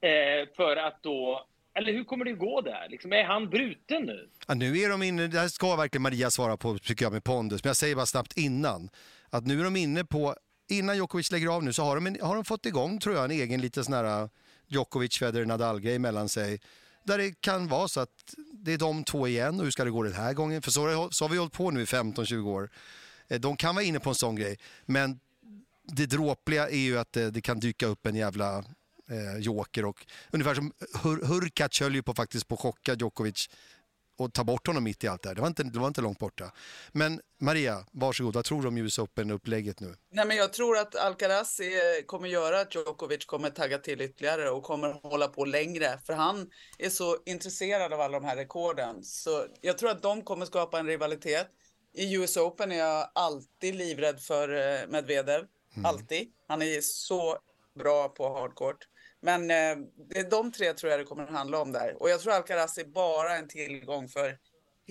eh, 0.00 0.48
för 0.56 0.76
att 0.76 1.02
då 1.02 1.46
eller 1.74 1.92
hur 1.92 2.04
kommer 2.04 2.24
det 2.24 2.32
gå 2.32 2.60
där? 2.60 2.88
Liksom, 2.90 3.12
är 3.12 3.24
han 3.24 3.50
bruten 3.50 4.02
nu? 4.02 4.28
Ja, 4.46 4.54
nu 4.54 4.78
är 4.78 4.88
de 4.88 5.02
inne, 5.02 5.26
det 5.26 5.38
här 5.38 5.48
ska 5.48 5.76
verkligen 5.76 6.02
Maria 6.02 6.30
svara 6.30 6.56
på 6.56 6.78
tycker 6.78 7.04
jag 7.04 7.12
med 7.12 7.24
pondus, 7.24 7.64
men 7.64 7.68
jag 7.68 7.76
säger 7.76 7.96
bara 7.96 8.06
snabbt 8.06 8.36
innan. 8.36 8.90
Att 9.30 9.46
nu 9.46 9.60
är 9.60 9.64
de 9.64 9.76
inne 9.76 10.04
på, 10.04 10.34
innan 10.70 10.96
Djokovic 10.96 11.32
lägger 11.32 11.48
av 11.48 11.64
nu 11.64 11.72
så 11.72 11.82
har 11.82 11.94
de, 11.94 12.06
en, 12.06 12.18
har 12.20 12.34
de 12.34 12.44
fått 12.44 12.66
igång 12.66 12.98
tror 12.98 13.14
jag 13.14 13.24
en 13.24 13.30
egen 13.30 13.60
liten 13.60 13.84
sån 13.84 13.94
här 13.94 14.22
äh, 14.22 14.28
Djokovic, 14.66 15.18
Federer, 15.18 15.44
Nadal-grej 15.44 15.98
mellan 15.98 16.28
sig. 16.28 16.60
Där 17.04 17.18
det 17.18 17.40
kan 17.40 17.68
vara 17.68 17.88
så 17.88 18.00
att 18.00 18.34
det 18.52 18.72
är 18.72 18.78
de 18.78 19.04
två 19.04 19.28
igen 19.28 19.58
och 19.58 19.64
hur 19.64 19.70
ska 19.70 19.84
det 19.84 19.90
gå 19.90 20.02
den 20.02 20.12
här 20.12 20.32
gången? 20.32 20.62
För 20.62 20.70
så, 20.70 20.88
har 20.88 21.10
så 21.10 21.24
har 21.24 21.28
vi 21.30 21.38
hållit 21.38 21.52
på 21.52 21.70
nu 21.70 21.82
i 21.82 21.84
15-20 21.84 22.46
år. 22.48 22.70
Eh, 23.32 23.40
de 23.40 23.56
kan 23.56 23.74
vara 23.74 23.84
inne 23.84 24.00
på 24.00 24.08
en 24.10 24.14
sån 24.14 24.36
grej, 24.36 24.58
men 24.86 25.20
det 25.82 26.06
dråpliga 26.06 26.68
är 26.68 26.76
ju 26.76 26.98
att 26.98 27.12
det, 27.12 27.30
det 27.30 27.40
kan 27.40 27.60
dyka 27.60 27.86
upp 27.86 28.06
en 28.06 28.14
jävla 28.14 28.58
eh, 29.10 29.38
joker 29.38 29.84
och 29.84 30.06
ungefär 30.30 30.54
som 30.54 30.72
Hur, 31.02 31.24
Hurkacz 31.26 31.80
höll 31.80 31.94
ju 31.94 32.02
på 32.02 32.14
faktiskt 32.14 32.48
på 32.48 32.54
att 32.54 32.60
chocka 32.60 32.94
Djokovic 32.94 33.50
och 34.16 34.32
ta 34.32 34.44
bort 34.44 34.66
honom 34.66 34.84
mitt 34.84 35.04
i 35.04 35.08
allt 35.08 35.22
det 35.22 35.28
här. 35.28 35.34
Det 35.34 35.40
var 35.40 35.48
inte, 35.48 35.62
det 35.62 35.78
var 35.78 35.88
inte 35.88 36.00
långt 36.00 36.18
borta. 36.18 36.52
Men 36.92 37.20
Maria, 37.38 37.84
varsågod. 37.92 38.34
Vad 38.34 38.44
tror 38.44 38.62
du 38.62 38.68
om 38.68 38.78
US 38.78 38.98
Open-upplägget 38.98 39.80
nu? 39.80 39.94
Nej, 40.10 40.26
men 40.26 40.36
jag 40.36 40.52
tror 40.52 40.78
att 40.78 40.96
Alcaraz 40.96 41.60
kommer 42.06 42.28
göra 42.28 42.60
att 42.60 42.74
Djokovic 42.74 43.24
kommer 43.24 43.50
tagga 43.50 43.78
till 43.78 44.00
ytterligare 44.00 44.50
och 44.50 44.62
kommer 44.62 44.88
hålla 44.88 45.28
på 45.28 45.44
längre. 45.44 45.98
För 46.06 46.12
han 46.12 46.50
är 46.78 46.90
så 46.90 47.16
intresserad 47.26 47.92
av 47.92 48.00
alla 48.00 48.20
de 48.20 48.26
här 48.26 48.36
rekorden. 48.36 49.04
Så 49.04 49.46
jag 49.60 49.78
tror 49.78 49.90
att 49.90 50.02
de 50.02 50.22
kommer 50.22 50.46
skapa 50.46 50.78
en 50.78 50.86
rivalitet. 50.86 51.48
I 51.94 52.14
US 52.14 52.36
Open 52.36 52.72
är 52.72 52.78
jag 52.78 53.10
alltid 53.14 53.74
livrädd 53.74 54.20
för 54.20 54.48
eh, 54.48 54.88
Medvedev. 54.88 55.46
Alltid. 55.84 56.32
Han 56.48 56.62
är 56.62 56.80
så 56.80 57.38
bra 57.78 58.08
på 58.08 58.28
hardcourt. 58.28 58.88
Men 59.20 59.42
eh, 59.50 59.76
det 60.08 60.18
är 60.18 60.30
de 60.30 60.52
tre 60.52 60.72
tror 60.72 60.90
jag 60.90 61.00
det 61.00 61.04
kommer 61.04 61.22
att 61.22 61.30
handla 61.30 61.60
om 61.60 61.72
där. 61.72 62.02
Och 62.02 62.10
jag 62.10 62.20
tror 62.20 62.32
Alcaraz 62.32 62.78
är 62.78 62.84
bara 62.84 63.36
en 63.36 63.48
tillgång 63.48 64.08
för 64.08 64.38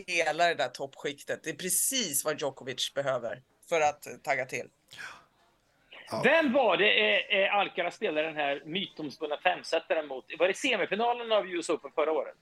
hela 0.08 0.48
det 0.48 0.56
där 0.56 0.68
toppskiktet. 0.68 1.44
Det 1.44 1.50
är 1.50 1.56
precis 1.56 2.26
vad 2.26 2.42
Djokovic 2.42 2.94
behöver 2.94 3.44
för 3.70 3.82
att 3.82 4.08
eh, 4.08 4.14
tagga 4.14 4.46
till. 4.46 4.68
Vem 6.24 6.54
var 6.54 6.78
det 6.78 6.90
eh, 7.00 7.40
eh, 7.40 7.56
Alcaraz 7.56 7.96
spelade 7.96 8.28
den 8.28 8.36
här 8.36 8.64
mytomspunna 8.66 9.38
femsetaren 9.38 10.08
mot? 10.08 10.26
Var 10.40 10.48
det 10.48 10.54
semifinalen 10.54 11.32
av 11.32 11.48
US 11.48 11.70
Open 11.70 11.92
förra 11.96 12.12
året? 12.12 12.38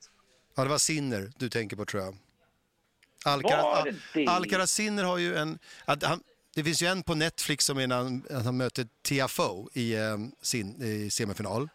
Ja, 0.56 0.64
det 0.64 0.70
var 0.70 0.78
Sinner 0.78 1.32
du 1.38 1.50
tänker 1.50 1.76
på 1.76 1.86
tror 1.86 2.04
jag. 2.04 2.16
Alcaraz? 3.26 3.88
Alcaraz 4.28 4.80
har 4.80 5.18
ju 5.18 5.38
en... 5.38 5.60
Han, 5.86 6.24
det 6.56 6.64
finns 6.64 6.82
ju 6.82 6.88
en 6.88 7.04
på 7.04 7.16
Netflix 7.16 7.66
som 7.66 7.78
är 7.78 7.88
när 7.88 8.44
han, 8.44 8.58
möter 8.58 8.88
Tiafoe 9.04 9.68
i, 9.74 9.94
eh, 9.94 10.18
sin, 10.42 10.82
i 10.84 11.10
semifinal. 11.10 11.70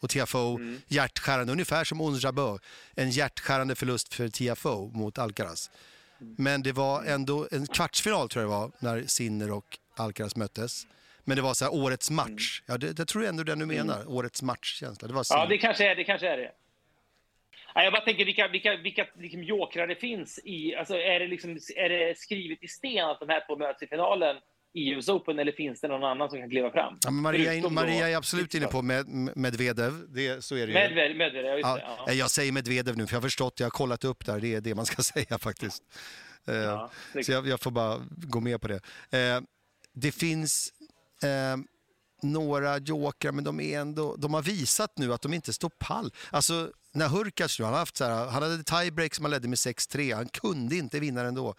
Och 0.00 0.10
Tiafoe, 0.10 0.56
Mm. 0.60 0.80
hjärtskärande, 0.88 1.52
ungefär 1.52 1.84
som 1.84 2.00
Ons 2.00 2.24
Jabeur. 2.24 2.60
En 2.94 3.10
hjärtskärande 3.10 3.74
förlust 3.74 4.14
för 4.14 4.28
Tiafoe 4.28 4.90
mot 4.94 5.18
Alcaraz. 5.18 5.70
Men 6.18 6.62
det 6.62 6.72
var 6.72 7.04
ändå 7.04 7.48
en 7.50 7.66
kvartsfinal 7.66 8.28
tror 8.28 8.42
jag 8.42 8.50
det 8.52 8.56
var, 8.56 8.70
när 8.78 9.06
Sinner 9.06 9.50
och 9.50 9.78
Alcaraz 9.96 10.36
möttes. 10.36 10.86
Men 11.24 11.36
det 11.36 11.42
var 11.42 11.54
så 11.54 11.64
här 11.64 11.74
årets 11.74 12.10
match. 12.10 12.62
Ja, 12.66 12.78
det, 12.78 12.92
det 12.92 13.04
tror 13.06 13.24
jag 13.24 13.28
ändå 13.28 13.42
den 13.42 13.58
du 13.58 13.66
menar, 13.66 14.08
årets 14.08 14.42
matchkänsla. 14.42 15.08
Det 15.08 15.14
var 15.14 15.26
Ja, 15.28 15.46
det 15.46 15.58
kanske 15.58 15.90
är 15.90 15.96
det. 15.96 16.04
Kanske 16.04 16.28
är 16.28 16.36
det. 16.36 16.50
Jag 17.74 17.92
bara 17.92 18.02
tänker 18.04 18.24
vilka, 18.24 18.48
vilka, 18.48 18.76
vilka 18.76 19.06
liksom 19.14 19.42
jokrar 19.42 19.86
det 19.86 19.96
finns 19.96 20.38
i... 20.44 20.74
Alltså, 20.74 20.94
är, 20.94 21.20
det 21.20 21.26
liksom, 21.26 21.50
är 21.76 21.88
det 21.88 22.18
skrivet 22.18 22.62
i 22.62 22.68
sten 22.68 23.04
att 23.04 23.20
de 23.20 23.28
här 23.28 23.46
två 23.46 23.56
möts 23.56 23.82
i 23.82 23.86
finalen 23.86 24.36
i 24.76 24.90
US 24.90 25.08
Open 25.08 25.38
eller 25.38 25.52
finns 25.52 25.80
det 25.80 25.88
någon 25.88 26.04
annan 26.04 26.30
som 26.30 26.38
kan 26.38 26.50
kliva 26.50 26.70
fram? 26.70 26.98
Ja, 27.04 27.10
Maria, 27.10 27.68
Maria 27.68 28.08
är 28.08 28.16
absolut 28.16 28.54
inne 28.54 28.66
på 28.66 28.82
med, 28.82 29.06
Medvedev, 29.36 29.92
det, 30.08 30.44
så 30.44 30.54
är 30.56 30.66
det 30.66 30.66
ju. 30.66 30.78
Medvedev, 30.78 31.16
Medvedev, 31.16 31.46
ja, 31.46 31.54
just 31.56 31.64
det. 31.74 31.82
Ja, 31.86 32.04
Ja. 32.06 32.12
Jag 32.12 32.30
säger 32.30 32.52
Medvedev 32.52 32.96
nu, 32.96 33.06
för 33.06 33.14
jag 33.14 33.20
har 33.20 33.22
förstått, 33.28 33.60
jag 33.60 33.66
har 33.66 33.70
kollat 33.70 34.04
upp 34.04 34.26
där, 34.26 34.40
det 34.40 34.54
är 34.54 34.60
det 34.60 34.74
man 34.74 34.86
ska 34.86 35.02
säga 35.02 35.38
faktiskt. 35.38 35.82
Eh, 36.48 36.54
Ja, 36.54 36.90
så 37.24 37.32
jag, 37.32 37.46
jag 37.48 37.60
får 37.60 37.70
bara 37.70 38.00
gå 38.10 38.40
med 38.40 38.60
på 38.60 38.68
det. 38.68 38.80
Eh, 39.10 39.40
det 39.92 40.12
finns 40.12 40.72
eh, 41.22 41.56
några 42.24 42.78
jokrar, 42.78 43.32
men 43.32 43.44
de, 43.44 43.60
är 43.60 43.80
ändå, 43.80 44.16
de 44.16 44.34
har 44.34 44.42
visat 44.42 44.98
nu 44.98 45.12
att 45.12 45.22
de 45.22 45.34
inte 45.34 45.52
står 45.52 45.68
pall. 45.68 46.12
Alltså, 46.30 46.72
när 46.92 47.08
Hurkacz 47.08 47.58
nu, 47.58 47.64
han, 47.64 47.74
har 47.74 47.80
haft 47.80 47.96
så 47.96 48.04
här, 48.04 48.26
han 48.26 48.42
hade 48.42 48.64
tiebreak 48.64 49.14
som 49.14 49.24
han 49.24 49.30
ledde 49.30 49.48
med 49.48 49.56
6-3, 49.56 50.14
han 50.14 50.28
kunde 50.28 50.76
inte 50.76 51.00
vinna 51.00 51.20
ändå. 51.20 51.54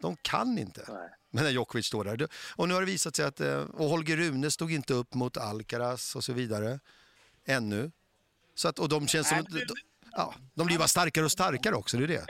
De 0.00 0.16
kan 0.16 0.58
inte. 0.58 0.84
Nej. 0.88 1.10
Men 1.30 1.44
när 1.44 1.50
Djokovic 1.50 1.86
står 1.86 2.04
där. 2.04 2.28
Och 2.56 2.68
nu 2.68 2.74
har 2.74 2.80
det 2.80 2.86
visat 2.86 3.16
sig 3.16 3.24
att 3.24 3.40
eh, 3.40 3.58
och 3.58 3.88
Holger 3.88 4.16
Rune 4.16 4.50
stod 4.50 4.72
inte 4.72 4.94
upp 4.94 5.14
mot 5.14 5.36
Alcaraz 5.36 6.16
och 6.16 6.24
så 6.24 6.32
vidare. 6.32 6.80
Ännu. 7.44 7.90
Så 8.54 8.68
att, 8.68 8.78
och 8.78 8.88
de 8.88 9.08
känns 9.08 9.28
som... 9.28 9.44
De, 9.50 9.66
ja, 10.12 10.34
de 10.54 10.66
blir 10.66 10.78
bara 10.78 10.88
starkare 10.88 11.24
och 11.24 11.32
starkare 11.32 11.74
också, 11.74 11.96
det 11.96 12.04
är 12.04 12.08
det. 12.08 12.26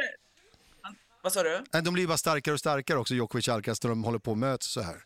Vad 1.22 1.32
sa 1.32 1.42
du? 1.42 1.64
De 1.82 1.94
blir 1.94 2.06
bara 2.06 2.18
starkare 2.18 2.54
och 2.54 2.60
starkare 2.60 2.98
också, 2.98 3.14
Djokovic 3.14 3.48
och 3.48 3.54
Alcaraz, 3.54 3.82
när 3.82 3.88
de 3.88 4.04
håller 4.04 4.18
på 4.18 4.30
och 4.30 4.38
möts 4.38 4.66
så 4.66 4.80
här. 4.80 5.04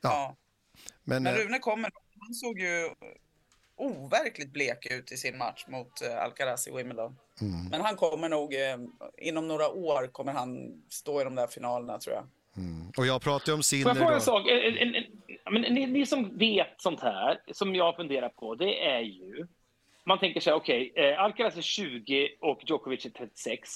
Ja. 0.00 0.36
Men, 1.10 1.22
Men 1.22 1.34
eh, 1.34 1.40
Rune 1.40 1.58
kommer. 1.58 1.90
Han 2.20 2.34
såg 2.34 2.60
ju 2.60 2.90
overkligt 3.76 4.52
blek 4.52 4.86
ut 4.90 5.12
i 5.12 5.16
sin 5.16 5.38
match 5.38 5.64
mot 5.68 6.02
eh, 6.02 6.22
Alcaraz 6.22 6.68
i 6.68 6.70
Wimbledon. 6.70 7.16
Mm. 7.40 7.68
Men 7.70 7.80
han 7.80 7.96
kommer 7.96 8.28
nog, 8.28 8.54
eh, 8.54 8.76
inom 9.18 9.48
några 9.48 9.68
år 9.68 10.06
kommer 10.06 10.32
han 10.32 10.82
stå 10.88 11.20
i 11.20 11.24
de 11.24 11.34
där 11.34 11.46
finalerna 11.46 11.98
tror 11.98 12.14
jag. 12.14 12.24
och 12.96 13.06
jag 13.06 13.22
pratar 13.22 13.52
ju 13.52 13.54
om 13.54 13.62
Får 13.62 13.78
jag 13.78 13.96
fråga 13.96 13.96
Sinner. 13.96 14.14
en 14.14 14.20
sak? 14.20 14.48
En, 14.48 14.76
en, 14.76 14.94
en, 14.94 15.04
men 15.52 15.62
ni, 15.74 15.86
ni 15.86 16.06
som 16.06 16.38
vet 16.38 16.74
sånt 16.76 17.00
här, 17.00 17.40
som 17.52 17.74
jag 17.74 17.96
funderar 17.96 18.28
på, 18.28 18.54
det 18.54 18.86
är 18.86 19.00
ju... 19.00 19.46
Man 20.04 20.18
tänker 20.18 20.40
så 20.40 20.50
här, 20.50 20.56
okej, 20.56 20.92
eh, 20.96 21.20
Alcaraz 21.20 21.56
är 21.56 21.62
20 21.62 22.28
och 22.40 22.60
Djokovic 22.66 23.06
är 23.06 23.10
36. 23.10 23.70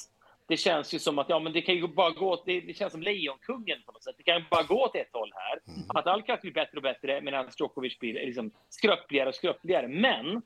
Det 0.47 0.57
känns 0.57 0.95
ju 0.95 0.99
som 0.99 1.19
att 1.19 1.29
ja, 1.29 1.39
men 1.39 1.53
det 1.53 1.63
kan 1.63 1.75
ju 1.75 1.89
bara 1.89 2.11
gå... 2.11 2.43
Det, 2.47 2.61
det 2.61 2.75
känns 2.75 2.93
som 2.93 3.03
Lejonkungen 3.03 3.83
på 3.87 3.93
något 3.93 4.05
sätt. 4.05 4.15
Det 4.19 4.23
kan 4.23 4.37
ju 4.37 4.45
bara 4.51 4.63
gå 4.63 4.85
åt 4.85 4.97
ett 4.97 5.13
håll 5.13 5.33
här. 5.35 5.59
Att 5.99 6.07
Alcaraz 6.07 6.41
blir 6.41 6.53
bättre 6.53 6.77
och 6.77 6.83
bättre 6.83 7.21
medan 7.21 7.49
Djokovic 7.59 7.99
blir 7.99 8.15
liksom 8.15 8.51
skröpligare 8.69 9.29
och 9.29 9.35
skröpligare. 9.35 9.89
Men 9.89 10.43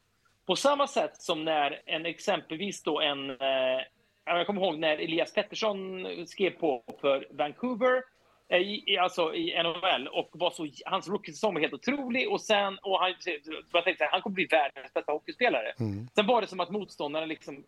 på 0.46 0.56
samma 0.56 0.86
sätt 0.86 1.16
som 1.22 1.44
när 1.44 1.82
en 1.86 2.06
exempelvis 2.06 2.82
då 2.82 3.00
en... 3.00 3.30
Eh, 3.30 3.80
jag 4.24 4.46
kommer 4.46 4.62
ihåg 4.62 4.78
när 4.78 4.98
Elias 4.98 5.34
Pettersson 5.34 6.06
skrev 6.26 6.50
på 6.50 6.82
för 7.00 7.26
Vancouver 7.30 8.02
eh, 8.48 8.60
i, 8.60 8.98
alltså 9.00 9.34
i 9.34 9.62
NHL 9.62 10.08
och 10.08 10.30
var 10.32 10.50
så, 10.50 10.68
hans 10.84 11.08
rookie-säsong 11.08 11.54
var 11.54 11.60
helt 11.60 11.74
otrolig 11.74 12.32
och 12.32 12.40
sen 12.40 12.78
och 12.82 13.00
han, 13.00 13.14
jag 13.72 13.84
tänkte 13.84 14.04
här, 14.04 14.10
han 14.10 14.22
kommer 14.22 14.34
bli 14.34 14.46
världens 14.46 14.94
bästa 14.94 15.12
hockeyspelare. 15.12 15.72
Mm. 15.80 16.08
Sen 16.14 16.26
var 16.26 16.40
det 16.40 16.46
som 16.46 16.60
att 16.60 16.70
motståndarna 16.70 17.26
liksom 17.26 17.64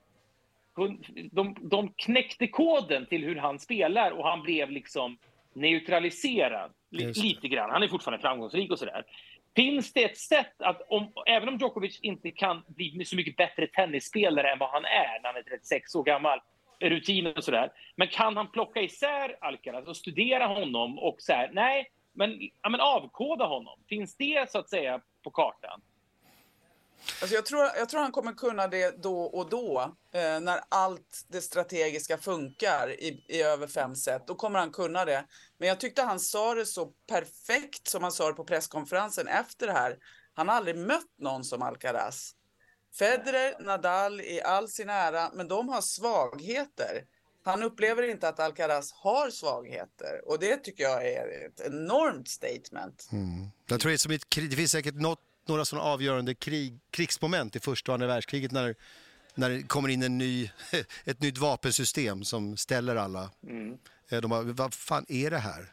de, 1.33 1.57
de 1.61 1.93
knäckte 1.97 2.47
koden 2.47 3.07
till 3.07 3.25
hur 3.25 3.37
han 3.37 3.59
spelar 3.59 4.11
och 4.11 4.29
han 4.29 4.43
blev 4.43 4.71
liksom 4.71 5.19
neutraliserad. 5.55 6.73
Lite 6.91 7.49
grann. 7.49 7.71
Han 7.71 7.83
är 7.83 7.89
fortfarande 7.89 8.23
framgångsrik 8.23 8.71
och 8.71 8.79
sådär. 8.79 9.05
Finns 9.57 9.93
det 9.93 10.05
ett 10.05 10.19
sätt 10.19 10.63
att, 10.63 10.83
om, 10.89 11.13
även 11.27 11.49
om 11.49 11.57
Djokovic 11.57 12.01
inte 12.03 12.31
kan 12.31 12.63
bli 12.69 13.05
så 13.05 13.17
mycket 13.17 13.37
bättre 13.37 13.67
tennisspelare 13.67 14.53
än 14.53 14.59
vad 14.59 14.71
han 14.71 14.85
är 14.85 15.23
när 15.23 15.33
han 15.33 15.37
är 15.37 15.43
36 15.43 15.95
år 15.95 16.05
gammal, 16.05 16.41
rutin 16.81 17.27
och 17.27 17.45
sådär, 17.45 17.73
men 17.97 18.09
kan 18.09 18.37
han 18.37 18.51
plocka 18.51 18.83
isär 18.83 19.37
Alcaraz 19.41 19.87
och 19.87 19.97
studera 19.97 20.47
honom 20.47 20.99
och 20.99 21.17
så 21.19 21.33
här, 21.33 21.51
nej, 21.53 21.91
men, 22.13 22.39
ja, 22.63 22.69
men 22.69 22.81
avkoda 22.81 23.45
honom? 23.45 23.79
Finns 23.89 24.17
det 24.17 24.51
så 24.51 24.59
att 24.59 24.69
säga 24.69 25.01
på 25.25 25.31
kartan? 25.31 25.81
Alltså 27.21 27.35
jag, 27.35 27.47
tror, 27.47 27.65
jag 27.77 27.89
tror 27.89 28.01
han 28.01 28.13
kommer 28.13 28.33
kunna 28.33 28.67
det 28.67 29.03
då 29.03 29.23
och 29.23 29.51
då, 29.51 29.97
eh, 30.13 30.41
när 30.41 30.61
allt 30.69 31.25
det 31.29 31.41
strategiska 31.41 32.19
funkar 32.19 33.01
i, 33.01 33.25
i 33.29 33.43
över 33.43 33.67
fem 33.67 33.97
set. 33.97 34.27
Då 34.27 34.35
kommer 34.35 34.59
han 34.59 34.71
kunna 34.71 35.05
det. 35.05 35.25
Men 35.59 35.69
jag 35.69 35.81
tyckte 35.81 36.03
han 36.03 36.21
sa 36.21 36.55
det 36.55 36.67
så 36.67 36.93
perfekt 37.09 37.89
som 37.89 38.03
han 38.03 38.13
sa 38.13 38.27
det 38.27 38.35
på 38.35 38.45
presskonferensen 38.45 39.29
efter 39.29 39.67
det 39.67 39.73
här. 39.73 39.97
Han 40.35 40.49
har 40.49 40.55
aldrig 40.55 40.77
mött 40.77 41.19
någon 41.19 41.45
som 41.45 41.63
Alcaraz. 41.63 42.35
Federer, 42.99 43.65
Nadal 43.65 44.21
i 44.21 44.43
all 44.43 44.69
sin 44.69 44.89
ära, 44.89 45.31
men 45.35 45.49
de 45.49 45.69
har 45.69 45.81
svagheter. 45.81 47.05
Han 47.45 47.63
upplever 47.63 48.03
inte 48.03 48.29
att 48.29 48.41
Alcaraz 48.41 48.93
har 48.93 49.31
svagheter 49.31 50.29
och 50.29 50.39
det 50.39 50.57
tycker 50.57 50.85
jag 50.85 51.07
är 51.07 51.47
ett 51.47 51.61
enormt 51.61 52.29
statement. 52.29 53.09
Mm. 53.13 53.47
Jag 53.67 53.81
tror 53.81 53.91
det, 53.91 53.95
är 53.95 53.99
som 53.99 54.13
ett, 54.13 54.25
det 54.35 54.57
finns 54.57 54.73
säkert 54.73 54.95
något 54.95 55.21
några 55.51 55.65
sådana 55.65 55.89
avgörande 55.89 56.35
krig, 56.35 56.79
krigsmoment 56.91 57.57
i 57.57 57.61
första 57.61 57.93
och 57.93 57.95
andra 57.95 58.07
världskriget 58.07 58.53
när, 58.53 58.75
när 59.35 59.51
det 59.51 59.63
kommer 59.63 59.89
in 59.89 60.03
en 60.03 60.19
ny, 60.19 60.51
ett 61.05 61.21
nytt 61.21 61.39
vapensystem 61.39 62.25
som 62.25 62.57
ställer 62.57 62.97
alla. 62.97 63.31
Mm. 63.43 63.79
Eh, 64.11 64.21
de 64.21 64.31
bara, 64.31 64.43
vad 64.43 64.75
fan 64.75 65.07
är 65.09 65.31
det 65.31 65.39
här? 65.39 65.73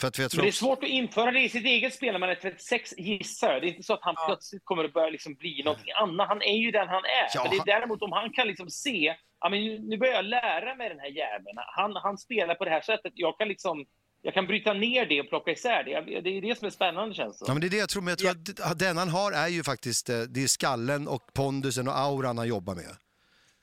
För 0.00 0.08
att 0.08 0.18
jag 0.18 0.30
tror... 0.30 0.38
Men 0.38 0.44
det 0.44 0.50
är 0.50 0.52
svårt 0.52 0.84
att 0.84 0.90
införa 0.90 1.30
det 1.30 1.40
i 1.40 1.48
sitt 1.48 1.64
eget 1.64 1.94
spel 1.94 2.12
när 2.12 2.18
man 2.18 2.30
är 2.30 2.34
36, 2.34 2.94
gissar 2.98 3.52
jag. 3.52 3.62
Det 3.62 3.66
är 3.66 3.68
inte 3.68 3.82
så 3.82 3.94
att 3.94 4.02
han 4.02 4.14
ja. 4.16 4.26
plötsligt 4.26 4.64
kommer 4.64 4.84
att 4.84 4.92
börja 4.92 5.10
liksom 5.10 5.34
bli 5.34 5.62
någonting 5.64 5.92
annat. 5.92 6.28
Han 6.28 6.42
är 6.42 6.58
ju 6.58 6.70
den 6.70 6.88
han 6.88 7.04
är. 7.04 7.28
Ja, 7.34 7.42
men 7.42 7.50
det 7.50 7.72
är 7.72 7.78
däremot 7.78 8.02
om 8.02 8.12
han 8.12 8.32
kan 8.32 8.46
liksom 8.46 8.70
se, 8.70 9.16
ja, 9.40 9.48
men 9.48 9.60
nu 9.88 9.96
börjar 9.96 10.14
jag 10.14 10.24
lära 10.24 10.74
mig 10.74 10.88
den 10.88 11.00
här 11.00 11.08
jäveln. 11.08 11.58
Han, 11.76 11.96
han 11.96 12.18
spelar 12.18 12.54
på 12.54 12.64
det 12.64 12.70
här 12.70 12.80
sättet. 12.80 13.12
Jag 13.14 13.38
kan 13.38 13.48
liksom 13.48 13.86
jag 14.22 14.34
kan 14.34 14.46
bryta 14.46 14.72
ner 14.72 15.06
det 15.06 15.20
och 15.20 15.28
plocka 15.28 15.50
isär 15.50 15.84
det. 15.84 16.20
Det 16.20 16.30
är 16.30 16.40
det 16.40 16.58
som 16.58 16.66
är 16.66 16.70
spännande 16.70 17.14
känns 17.14 17.38
det 17.38 17.44
Ja, 17.48 17.54
men 17.54 17.60
det 17.60 17.66
är 17.66 17.70
det 17.70 17.76
jag 17.76 17.88
tror, 17.88 18.02
men 18.02 18.10
jag 18.10 18.18
tror 18.18 18.54
ja. 18.58 18.64
att 18.64 18.78
den 18.78 18.96
han 18.96 19.08
har 19.08 19.32
är 19.32 19.48
ju 19.48 19.62
faktiskt, 19.62 20.08
eh, 20.08 20.20
det 20.20 20.42
är 20.42 20.46
skallen 20.46 21.08
och 21.08 21.32
pondusen 21.32 21.88
och 21.88 21.98
auran 21.98 22.38
han 22.38 22.48
jobbar 22.48 22.74
med. 22.74 22.96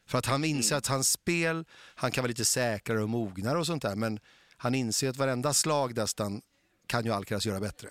För 0.08 0.18
att 0.18 0.26
han 0.26 0.44
inser 0.44 0.76
mm. 0.76 0.78
att 0.78 0.88
hans 0.88 1.12
spel, 1.12 1.66
han 1.96 2.12
kan 2.12 2.22
vara 2.22 2.28
lite 2.28 2.46
säkrare 2.46 3.04
och 3.04 3.10
mognare 3.10 3.60
och 3.60 3.66
sånt 3.66 3.82
där, 3.82 3.96
men 3.96 4.20
han 4.58 4.76
inser 4.76 5.10
att 5.10 5.18
varenda 5.18 5.54
slag 5.54 5.98
nästan 5.98 6.42
kan 6.88 7.06
ju 7.06 7.12
Alcaraz 7.12 7.46
göra 7.46 7.60
bättre. 7.60 7.90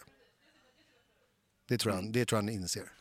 Det 1.68 1.78
tror, 1.78 1.92
han, 1.92 2.00
mm. 2.00 2.12
det 2.12 2.24
tror 2.24 2.36
han 2.36 2.48
inser. 2.48 2.92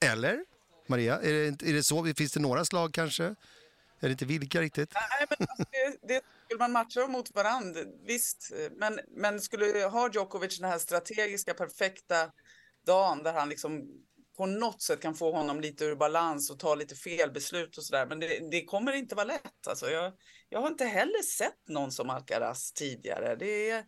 Eller? 0.00 0.44
Maria, 0.86 1.20
är 1.20 1.32
det, 1.32 1.68
är 1.68 1.72
det 1.72 1.82
så? 1.82 2.14
Finns 2.16 2.32
det 2.32 2.40
några 2.40 2.64
slag 2.64 2.94
kanske? 2.94 3.34
Är 4.04 4.08
det 4.08 4.12
inte 4.12 4.24
vilka 4.24 4.60
riktigt? 4.60 4.94
Nej, 4.94 5.26
men 5.30 5.48
alltså, 5.48 5.64
det, 5.70 6.14
det 6.14 6.20
skulle 6.44 6.58
man 6.58 6.72
matcha 6.72 7.00
dem 7.00 7.12
mot 7.12 7.34
varandra, 7.34 7.80
visst. 8.06 8.52
Men, 8.76 9.00
men 9.16 9.40
skulle 9.40 9.84
ha 9.84 10.10
Djokovic 10.12 10.58
den 10.58 10.70
här 10.70 10.78
strategiska, 10.78 11.54
perfekta 11.54 12.30
dagen 12.86 13.22
där 13.22 13.32
han 13.32 13.48
liksom 13.48 13.82
på 14.36 14.46
något 14.46 14.82
sätt 14.82 15.02
kan 15.02 15.14
få 15.14 15.32
honom 15.32 15.60
lite 15.60 15.84
ur 15.84 15.96
balans 15.96 16.50
och 16.50 16.58
ta 16.58 16.74
lite 16.74 16.94
felbeslut 16.94 17.78
och 17.78 17.84
sådär. 17.84 18.06
Men 18.06 18.20
det, 18.20 18.50
det, 18.50 18.64
kommer 18.64 18.92
inte 18.92 19.14
vara 19.14 19.26
lätt. 19.26 19.66
Alltså 19.66 19.90
jag, 19.90 20.12
jag 20.48 20.60
har 20.60 20.68
inte 20.68 20.84
heller 20.84 21.22
sett 21.22 21.68
någon 21.68 21.92
som 21.92 22.10
Alcaraz 22.10 22.72
tidigare. 22.72 23.36
Det 23.36 23.70
är, 23.70 23.84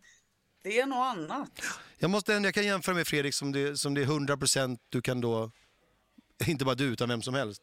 det 0.63 0.81
är 0.81 0.87
något 0.87 1.17
annat. 1.17 1.51
Jag, 1.99 2.11
måste, 2.11 2.33
jag 2.33 2.55
kan 2.55 2.65
jämföra 2.67 2.95
med 2.95 3.07
Fredrik 3.07 3.35
som 3.35 3.53
det, 3.53 3.77
som 3.77 3.95
det 3.95 4.01
är 4.01 4.05
100 4.05 4.37
procent 4.37 4.81
du 4.89 5.03
kan 5.03 5.21
då, 5.21 5.53
inte 6.47 6.65
bara 6.65 6.75
du 6.75 6.85
utan 6.85 7.09
vem 7.09 7.23
som 7.23 7.35
helst, 7.35 7.63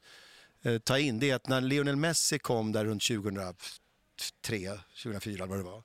ta 0.83 0.99
in. 0.99 1.19
Det 1.19 1.29
är 1.29 1.35
att 1.35 1.47
när 1.47 1.61
Lionel 1.61 1.95
Messi 1.95 2.39
kom 2.39 2.71
där 2.71 2.85
runt 2.85 3.03
2000 3.03 3.55
2003, 4.17 4.79
2004 5.03 5.45
vad 5.45 5.59
det 5.59 5.63
var. 5.63 5.83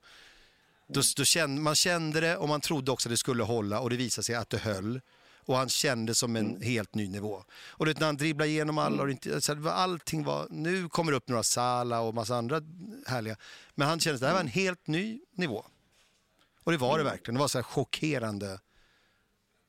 Då, 0.88 1.01
då 1.17 1.25
kände, 1.25 1.62
man 1.62 1.75
kände 1.75 2.21
det 2.21 2.37
och 2.37 2.49
man 2.49 2.61
trodde 2.61 2.93
också 2.93 3.09
att 3.09 3.12
det 3.12 3.17
skulle 3.17 3.43
hålla 3.43 3.81
och 3.81 3.91
det 3.91 3.97
visade 3.97 4.25
sig 4.25 4.35
att 4.35 4.51
det 4.51 4.59
höll. 4.59 5.01
Och 5.37 5.57
han 5.57 5.69
kände 5.69 6.14
som 6.14 6.37
en 6.37 6.51
mm. 6.51 6.62
helt 6.62 6.95
ny 6.95 7.09
nivå. 7.09 7.45
Och 7.69 7.87
det, 7.87 8.01
när 8.01 8.07
han 8.07 8.17
dribblade 8.17 8.51
igenom 8.51 8.79
alla, 8.79 9.03
och 9.03 9.11
inte, 9.11 9.41
allting 9.64 10.25
var, 10.25 10.47
nu 10.51 10.88
kommer 10.88 11.12
det 11.12 11.17
upp 11.17 11.29
några 11.29 11.43
Sala 11.43 12.01
och 12.01 12.14
massa 12.14 12.37
andra 12.37 12.62
härliga. 13.07 13.37
Men 13.75 13.88
han 13.88 14.01
kände 14.01 14.14
att 14.14 14.21
det 14.21 14.27
här 14.27 14.35
var 14.35 14.41
en 14.41 14.49
helt 14.49 14.87
ny 14.87 15.21
nivå. 15.35 15.67
Och 16.64 16.73
det 16.73 16.79
var 16.79 16.99
det 16.99 17.03
mm. 17.03 17.12
verkligen. 17.12 17.35
Det 17.35 17.41
var 17.41 17.49
så 17.49 17.62
chockerande 17.62 18.61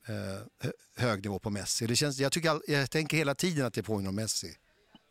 eh, 0.08 0.70
hög 0.96 1.24
nivå 1.24 1.40
på 1.40 1.50
Messi. 1.50 1.88
Det 1.88 1.96
känns, 1.96 2.20
jag, 2.20 2.32
tycker, 2.32 2.72
jag 2.72 2.92
tänker 2.92 3.18
hela 3.18 3.36
tiden 3.36 3.66
att 3.66 3.74
det 3.74 3.84
påminner 3.84 4.10
om 4.10 4.16
Messi. 4.16 4.56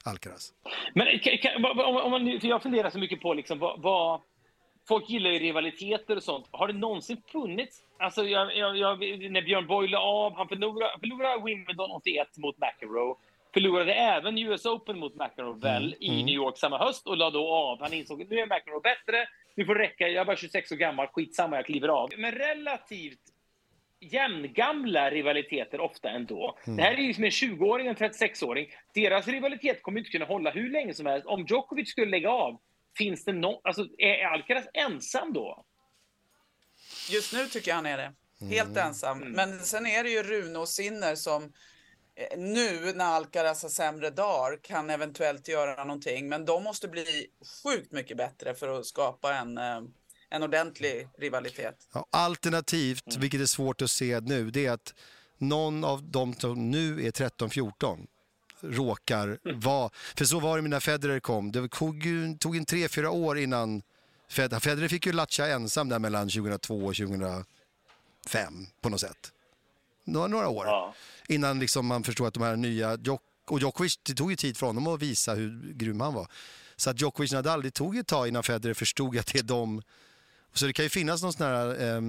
Alcaraz. 0.05 0.53
Men 0.95 1.19
kan, 1.19 1.65
om, 1.65 1.97
om 1.97 2.11
man, 2.11 2.41
för 2.41 2.49
jag 2.49 2.63
funderar 2.63 2.91
så 2.91 2.99
mycket 2.99 3.21
på 3.21 3.35
liksom, 3.35 3.59
vad, 3.59 3.83
vad, 3.83 4.21
Folk 4.89 5.11
gillar 5.11 5.31
ju 5.31 5.39
rivaliteter 5.39 6.17
och 6.17 6.23
sånt. 6.23 6.47
Har 6.51 6.67
det 6.67 6.73
någonsin 6.73 7.23
funnits... 7.33 7.83
Alltså, 7.99 8.25
jag, 8.25 8.57
jag, 8.57 8.77
jag, 8.77 8.99
när 9.31 9.43
Björn 9.43 9.67
Borg 9.67 9.89
la 9.89 9.99
av, 9.99 10.37
han 10.37 10.49
förlorade, 10.49 10.93
förlorade 11.01 11.45
Wimbledon 11.45 11.91
81 11.91 12.37
mot 12.37 12.57
McEnroe. 12.59 13.15
Förlorade 13.55 13.95
även 13.95 14.39
US 14.39 14.67
Open 14.67 14.99
mot 14.99 15.15
McEnroe 15.15 15.53
mm. 15.53 15.61
väl 15.61 15.97
i 16.01 16.09
mm. 16.09 16.27
New 16.27 16.35
York 16.35 16.59
samma 16.59 16.79
höst 16.79 17.07
och 17.07 17.17
la 17.17 17.31
då 17.31 17.49
av. 17.55 17.81
Han 17.81 17.93
insåg 17.93 18.23
att 18.23 18.31
nu 18.31 18.37
är 18.37 18.47
McEnroe 18.47 18.81
bättre, 18.81 19.29
nu 19.55 19.65
får 19.65 19.75
det 19.75 19.81
räcka, 19.81 20.09
jag 20.09 20.21
är 20.21 20.25
bara 20.25 20.37
26 20.37 20.73
år 20.73 20.77
gammal, 20.77 21.07
skitsamma, 21.07 21.57
jag 21.57 21.67
kliver 21.67 21.89
av. 21.89 22.09
Men 22.19 22.33
relativt 22.33 23.21
jämngamla 24.01 25.11
rivaliteter 25.11 25.81
ofta 25.81 26.11
ändå. 26.11 26.59
Mm. 26.67 26.77
Det 26.77 26.83
här 26.83 26.93
är 26.93 27.03
ju 27.03 27.15
som 27.15 27.25
en 27.25 27.31
20-åring 27.31 27.91
och 27.91 28.03
en 28.03 28.11
36-åring. 28.11 28.67
Deras 28.95 29.29
rivalitet 29.29 29.83
kommer 29.83 29.99
inte 29.99 30.11
kunna 30.11 30.25
hålla 30.25 30.51
hur 30.51 30.71
länge 30.71 30.95
som 30.95 31.07
helst. 31.07 31.27
Om 31.27 31.47
Djokovic 31.47 31.91
skulle 31.91 32.11
lägga 32.11 32.31
av, 32.31 32.61
finns 32.99 33.25
det 33.25 33.33
någon... 33.33 33.61
Alltså, 33.65 33.87
är 33.99 34.25
Alcaraz 34.25 34.65
ensam 34.75 35.33
då? 35.33 35.65
Just 37.11 37.33
nu 37.33 37.47
tycker 37.47 37.71
jag 37.71 37.77
han 37.77 37.87
är 37.87 37.97
det. 37.97 38.13
Helt 38.41 38.71
mm. 38.71 38.87
ensam. 38.87 39.23
Mm. 39.23 39.33
Men 39.33 39.61
sen 39.61 39.87
är 39.87 40.05
det 40.05 40.11
ju 40.11 40.23
Rune 40.23 40.59
och 40.59 40.69
Sinner 40.69 41.15
som 41.15 41.53
eh, 42.15 42.39
nu 42.39 42.93
när 42.95 43.05
Alcaraz 43.05 43.63
har 43.63 43.71
sämre 43.71 44.11
dagar 44.11 44.59
kan 44.63 44.91
eventuellt 44.91 45.49
göra 45.49 45.85
någonting. 45.85 46.29
Men 46.29 46.45
de 46.45 46.65
måste 46.65 46.89
bli 46.89 47.27
sjukt 47.65 47.93
mycket 47.93 48.17
bättre 48.17 48.55
för 48.55 48.79
att 48.79 48.87
skapa 48.87 49.35
en 49.35 49.59
eh, 49.59 49.81
en 50.31 50.43
ordentlig 50.43 51.09
rivalitet. 51.19 51.89
Ja, 51.93 52.07
alternativt, 52.11 53.07
mm. 53.07 53.21
vilket 53.21 53.41
är 53.41 53.47
svårt 53.47 53.83
att 53.83 53.91
se 53.91 54.21
nu, 54.21 54.51
det 54.51 54.67
är 54.67 54.71
att 54.73 54.95
någon 55.39 55.85
av 55.85 56.03
de 56.03 56.35
som 56.35 56.71
nu 56.71 57.07
är 57.07 57.11
13-14 57.11 58.07
råkar 58.61 59.39
mm. 59.45 59.61
vara... 59.61 59.91
För 60.17 60.25
så 60.25 60.41
var 60.41 60.63
det 60.63 60.69
när 60.69 60.81
Federer 60.81 61.21
kom. 61.21 61.53
Det 61.53 61.69
tog, 61.69 62.05
tog 62.39 62.57
en 62.57 62.65
tre, 62.65 62.89
fyra 62.89 63.11
år 63.11 63.39
innan... 63.39 63.83
Federer, 64.29 64.61
Federer 64.61 64.89
fick 64.89 65.07
ju 65.07 65.13
latcha 65.13 65.47
ensam 65.47 65.89
där 65.89 65.99
mellan 65.99 66.29
2002 66.29 66.75
och 66.75 66.95
2005 66.97 67.45
på 68.81 68.89
något 68.89 69.01
sätt. 69.01 69.33
Några, 70.05 70.27
några 70.27 70.49
år. 70.49 70.67
Ja. 70.67 70.95
Innan 71.29 71.59
liksom 71.59 71.87
man 71.87 72.05
förstod 72.05 72.27
att 72.27 72.35
de 72.35 72.43
här 72.43 72.57
nya... 72.57 72.99
Och 73.47 73.61
Djokovic, 73.61 73.99
det 74.03 74.15
tog 74.15 74.31
ju 74.31 74.37
tid 74.37 74.57
för 74.57 74.67
honom 74.67 74.87
att 74.87 75.03
visa 75.03 75.35
hur 75.35 75.73
grym 75.73 76.01
han 76.01 76.15
var. 76.15 76.29
Så 76.77 76.91
att 76.91 77.01
Djokovic 77.01 77.33
Nadal, 77.33 77.63
det 77.63 77.71
tog 77.71 77.97
ett 77.97 78.07
tag 78.07 78.29
innan 78.29 78.43
Federer 78.43 78.75
förstod 78.75 79.19
att 79.19 79.27
det 79.27 79.39
är 79.39 79.43
de 79.43 79.83
så 80.53 80.67
det 80.67 80.73
kan 80.73 80.85
ju 80.85 80.89
finnas 80.89 81.23
någon 81.23 81.33
sån 81.33 81.47
här... 81.47 81.97
Eh, 81.97 82.01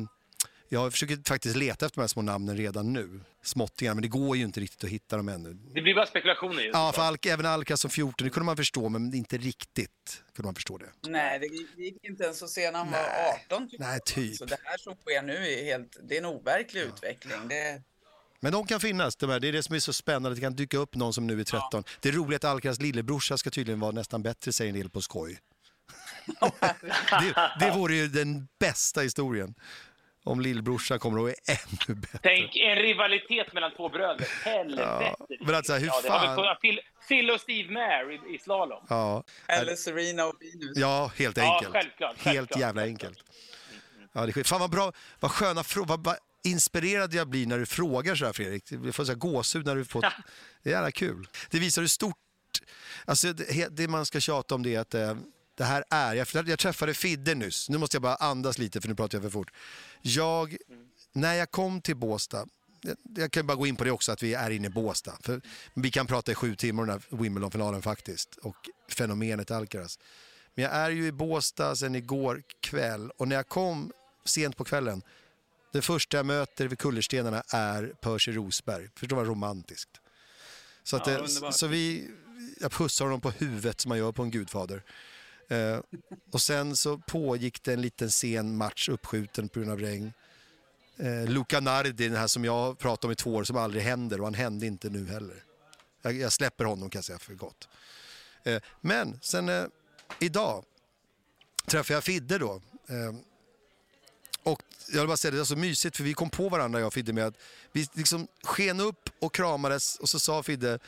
jag 0.72 0.92
försöker 0.92 1.18
faktiskt 1.28 1.56
leta 1.56 1.86
efter 1.86 1.96
de 1.96 2.02
här 2.02 2.08
små 2.08 2.22
namnen 2.22 2.58
redan 2.58 2.94
nu. 2.94 3.20
Småttingar, 3.42 3.94
men 3.94 4.02
det 4.02 4.08
går 4.08 4.38
ju 4.38 4.44
inte 4.44 4.60
riktigt 4.60 4.84
att 4.84 4.90
hitta 4.90 5.18
dem 5.18 5.30
ännu. 5.30 5.54
Det 5.74 5.82
blir 5.82 5.96
bara 5.96 6.06
spekulationer 6.06 6.62
just 6.62 6.74
Ja, 6.74 6.92
för 6.92 7.02
Al 7.02 7.18
även 7.28 7.46
Alcaz 7.46 7.82
som 7.82 7.90
14, 7.90 8.14
det 8.26 8.30
kunde 8.30 8.46
man 8.46 8.58
förstå, 8.58 8.90
men 8.90 9.14
inte 9.14 9.38
riktigt 9.38 10.24
kunde 10.36 10.48
man 10.48 10.56
förstå 10.56 10.78
det. 10.78 11.10
Nej, 11.10 11.40
det 11.40 11.82
gick 11.84 12.04
inte 12.04 12.24
ens 12.24 12.44
att 12.44 12.50
se 12.50 12.72
när 12.72 12.80
han 12.80 12.90
Nej. 12.92 13.04
var 13.50 13.58
18. 13.58 13.70
Typ. 13.70 13.80
Nej, 13.80 14.00
typ. 14.06 14.36
Så 14.36 14.46
det 14.46 14.58
här 14.64 14.78
som 14.78 14.96
sker 14.96 15.22
nu 15.22 15.34
är 15.34 15.64
helt, 15.64 15.98
det 16.04 16.16
är 16.16 16.20
en 16.20 16.26
overklig 16.26 16.82
ja. 16.82 16.86
utveckling. 16.86 17.48
Det... 17.48 17.82
Men 18.40 18.52
de 18.52 18.68
kan 18.68 18.80
finnas, 18.80 19.16
de 19.16 19.30
här. 19.30 19.40
det 19.40 19.48
är 19.48 19.52
det 19.52 19.64
som 19.64 19.76
är 19.76 19.80
så 19.80 19.94
spännande, 19.94 20.36
det 20.36 20.42
kan 20.42 20.56
dyka 20.56 20.78
upp 20.78 20.96
någon 20.96 21.14
som 21.14 21.28
nu 21.28 21.40
är 21.40 21.44
13. 21.44 21.62
Ja. 21.72 21.84
Det 22.00 22.10
är 22.10 22.14
roligt 22.14 22.44
att 22.44 22.52
Alcaraz 22.52 22.80
lillebrorsa 22.80 23.38
ska 23.38 23.50
tydligen 23.50 23.80
vara 23.80 23.92
nästan 23.92 24.24
bättre, 24.24 24.54
säger 24.54 24.70
en 24.70 24.80
del 24.80 24.90
på 24.90 25.02
skoj 25.02 25.40
det, 27.10 27.36
det 27.60 27.72
vore 27.72 27.96
ju 27.96 28.08
den 28.08 28.48
bästa 28.60 29.02
historien. 29.02 29.56
Om 30.24 30.42
lillbrorsan 30.42 31.00
kommer 31.00 31.20
och 31.20 31.30
är 31.30 31.36
ännu 31.48 31.96
bättre. 32.02 32.20
Tänk 32.22 32.56
en 32.56 32.76
rivalitet 32.76 33.54
mellan 33.54 33.72
två 33.76 33.90
bröder. 33.90 34.28
Helvete. 34.44 34.82
Ja, 34.82 35.28
men 35.42 35.56
alltså, 35.56 35.74
hur 35.74 35.88
ja, 35.88 36.02
fan... 36.08 36.56
Phil, 36.62 36.80
Phil 37.08 37.32
och 37.32 37.42
Steve 37.42 37.72
Mayer 37.72 38.12
i, 38.12 38.36
i 38.36 38.40
slalom. 38.40 38.86
Ja. 38.90 39.24
Eller 39.48 39.76
Serena 39.76 40.26
och 40.26 40.36
Venus. 40.40 40.78
Ja, 40.78 41.12
helt 41.16 41.38
enkelt. 41.38 41.64
Ja, 41.64 41.70
självklart, 41.72 42.16
självklart, 42.18 42.34
helt 42.34 42.58
jävla 42.58 42.82
enkelt. 42.82 43.24
Ja, 44.14 44.26
det 44.26 44.38
är 44.38 44.44
fan 44.44 44.60
vad 44.60 44.72
bra, 44.72 44.94
vad 45.20 45.32
sköna 45.32 45.64
frågor. 45.64 45.88
Vad, 45.88 46.04
vad 46.04 46.16
inspirerad 46.44 47.14
jag 47.14 47.28
blir 47.28 47.48
när 47.48 47.58
du 47.58 47.66
frågar 47.66 48.16
så 48.16 48.26
här 48.26 48.34
Fredrik. 48.34 48.64
Jag 48.72 48.96
får 48.96 49.06
så 49.06 49.12
här 49.12 49.20
gåshud 49.20 49.66
när 49.66 49.76
du 49.76 49.86
får... 49.86 50.02
Det 50.02 50.70
är 50.70 50.74
jävla 50.74 50.92
kul. 50.92 51.28
Det 51.50 51.60
visar 51.60 51.82
hur 51.82 51.90
stort... 51.90 52.16
Alltså 53.06 53.34
det, 53.34 53.78
det 53.78 53.88
man 53.88 54.06
ska 54.06 54.20
tjata 54.20 54.56
om 54.56 54.64
det 54.64 54.76
är 54.76 54.80
att 54.80 54.94
eh, 54.94 55.16
det 55.60 55.66
här 55.66 55.84
är, 55.90 56.14
jag, 56.16 56.28
jag 56.50 56.60
träffade 56.60 56.94
Fidde 56.94 57.36
nyss, 57.36 57.70
nu 57.70 57.78
måste 57.78 57.96
jag 57.96 58.02
bara 58.02 58.16
andas 58.16 58.58
lite 58.58 58.82
för 58.82 58.88
nu 58.88 58.96
pratar 58.96 59.16
jag 59.18 59.24
för 59.24 59.30
fort. 59.30 59.52
Jag, 60.02 60.58
när 61.14 61.34
jag 61.34 61.52
kom 61.52 61.82
till 61.82 61.96
Båstad, 61.96 62.46
jag, 62.82 62.98
jag 63.16 63.32
kan 63.32 63.48
bara 63.48 63.56
gå 63.58 63.68
in 63.68 63.76
på 63.76 63.84
det 63.84 63.92
också 63.92 64.12
att 64.12 64.24
vi 64.24 64.34
är 64.34 64.50
inne 64.50 64.68
i 64.68 64.70
Båstad. 64.70 65.18
För 65.24 65.42
vi 65.74 65.92
kan 65.92 66.08
prata 66.08 66.32
i 66.32 66.36
sju 66.36 66.56
timmar 66.56 66.84
om 66.84 66.88
den 66.90 67.02
här 67.12 67.18
Wimbledon-finalen 67.18 67.82
faktiskt 67.82 68.36
och 68.36 68.56
fenomenet 68.90 69.52
Alcaraz. 69.52 70.00
Men 70.56 70.64
jag 70.66 70.74
är 70.74 70.90
ju 70.90 71.06
i 71.08 71.12
Båstad 71.12 71.76
sen 71.76 71.96
igår 71.96 72.44
kväll 72.60 73.12
och 73.18 73.28
när 73.28 73.36
jag 73.36 73.48
kom 73.48 73.92
sent 74.26 74.58
på 74.58 74.64
kvällen, 74.66 75.02
det 75.74 75.82
första 75.82 76.18
jag 76.18 76.26
möter 76.26 76.68
vid 76.68 76.80
kullerstenarna 76.80 77.44
är 77.54 77.94
Percy 78.02 78.32
Rosberg. 78.32 78.90
Förstår 78.96 79.16
vad 79.18 79.28
romantiskt. 79.28 79.90
Så, 80.84 80.96
att, 80.96 81.08
Ja, 81.08 81.22
det- 81.22 81.54
så 81.54 81.68
vi, 81.68 82.10
jag 82.62 82.72
pussar 82.72 83.06
honom 83.06 83.22
på 83.22 83.32
huvudet 83.32 83.82
som 83.82 83.90
man 83.90 83.98
gör 83.98 84.12
på 84.12 84.24
en 84.24 84.32
gudfader. 84.32 84.84
Eh, 85.50 85.80
och 86.32 86.42
sen 86.42 86.76
så 86.76 86.98
pågick 86.98 87.64
det 87.64 87.74
en 87.74 87.82
liten 87.82 88.12
sen 88.12 88.58
match 88.58 88.90
uppskjuten 88.90 89.50
på 89.50 89.60
grund 89.60 89.72
av 89.72 89.80
regn. 89.80 90.14
Eh, 90.98 91.26
Luca 91.26 91.60
Nardi, 91.60 91.92
den 91.92 92.16
här 92.16 92.28
som 92.28 92.46
jag 92.46 92.78
pratade 92.80 93.08
om 93.08 93.12
i 93.12 93.16
två 93.16 93.36
år, 93.36 93.44
som 93.44 93.58
aldrig 93.58 93.84
händer 93.84 94.20
och 94.20 94.26
han 94.26 94.34
hände 94.34 94.66
inte 94.66 94.90
nu 94.90 95.08
heller. 95.08 95.44
Jag, 96.02 96.14
jag 96.14 96.32
släpper 96.34 96.66
honom 96.66 96.90
kan 96.90 96.98
jag 97.00 97.06
säga 97.06 97.20
för 97.20 97.34
gott. 97.34 97.68
Eh, 98.44 98.62
men 98.82 99.20
sen 99.22 99.50
eh, 99.50 99.64
idag 100.20 100.66
träffade 101.66 101.94
jag 101.94 102.04
Fidde 102.04 102.38
då. 102.38 102.62
Eh, 102.88 103.16
och 104.44 104.62
jag 104.92 105.00
vill 105.00 105.08
bara 105.08 105.18
säga 105.18 105.32
det, 105.32 105.38
det 105.38 105.42
var 105.42 105.46
så 105.46 105.56
mysigt 105.56 105.98
för 105.98 106.04
vi 106.04 106.14
kom 106.14 106.30
på 106.30 106.50
varandra 106.50 106.80
jag 106.80 106.88
och 106.88 106.94
Fidde 106.94 107.14
med 107.14 107.26
att 107.28 107.36
vi 107.72 107.88
liksom 107.94 108.28
sken 108.44 108.80
upp 108.80 109.10
och 109.20 109.34
kramades 109.34 109.96
och 109.96 110.10
så 110.10 110.20
sa 110.20 110.44
Fidde 110.44 110.80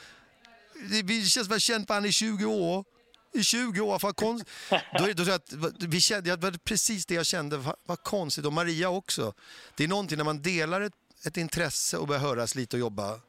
"Det- 0.89 1.03
vi 1.03 1.25
känns 1.25 1.47
väl 1.47 1.59
känt 1.59 1.89
varandra 1.89 2.09
i 2.09 2.11
20 2.11 2.45
år. 2.45 2.85
I 3.33 3.43
20 3.43 3.81
år, 3.81 3.99
vad 3.99 4.15
konst... 4.15 4.45
då, 4.69 5.23
då, 5.23 5.31
att, 5.31 5.53
vi 5.79 6.01
kände, 6.01 6.35
det 6.35 6.41
var 6.41 6.51
precis 6.51 7.05
det 7.05 7.13
jag 7.13 7.25
kände, 7.25 7.57
vad, 7.57 7.75
vad 7.85 8.03
konstigt. 8.03 8.45
Och 8.45 8.53
Maria 8.53 8.89
också. 8.89 9.33
Det 9.75 9.83
är 9.83 9.87
någonting 9.87 10.17
när 10.17 10.25
man 10.25 10.41
delar 10.41 10.81
ett, 10.81 10.93
ett 11.25 11.37
intresse 11.37 11.97
och 11.97 12.07
börjar 12.07 12.21
höras 12.21 12.55
lite 12.55 12.75
och 12.75 12.79
jobba. 12.79 13.19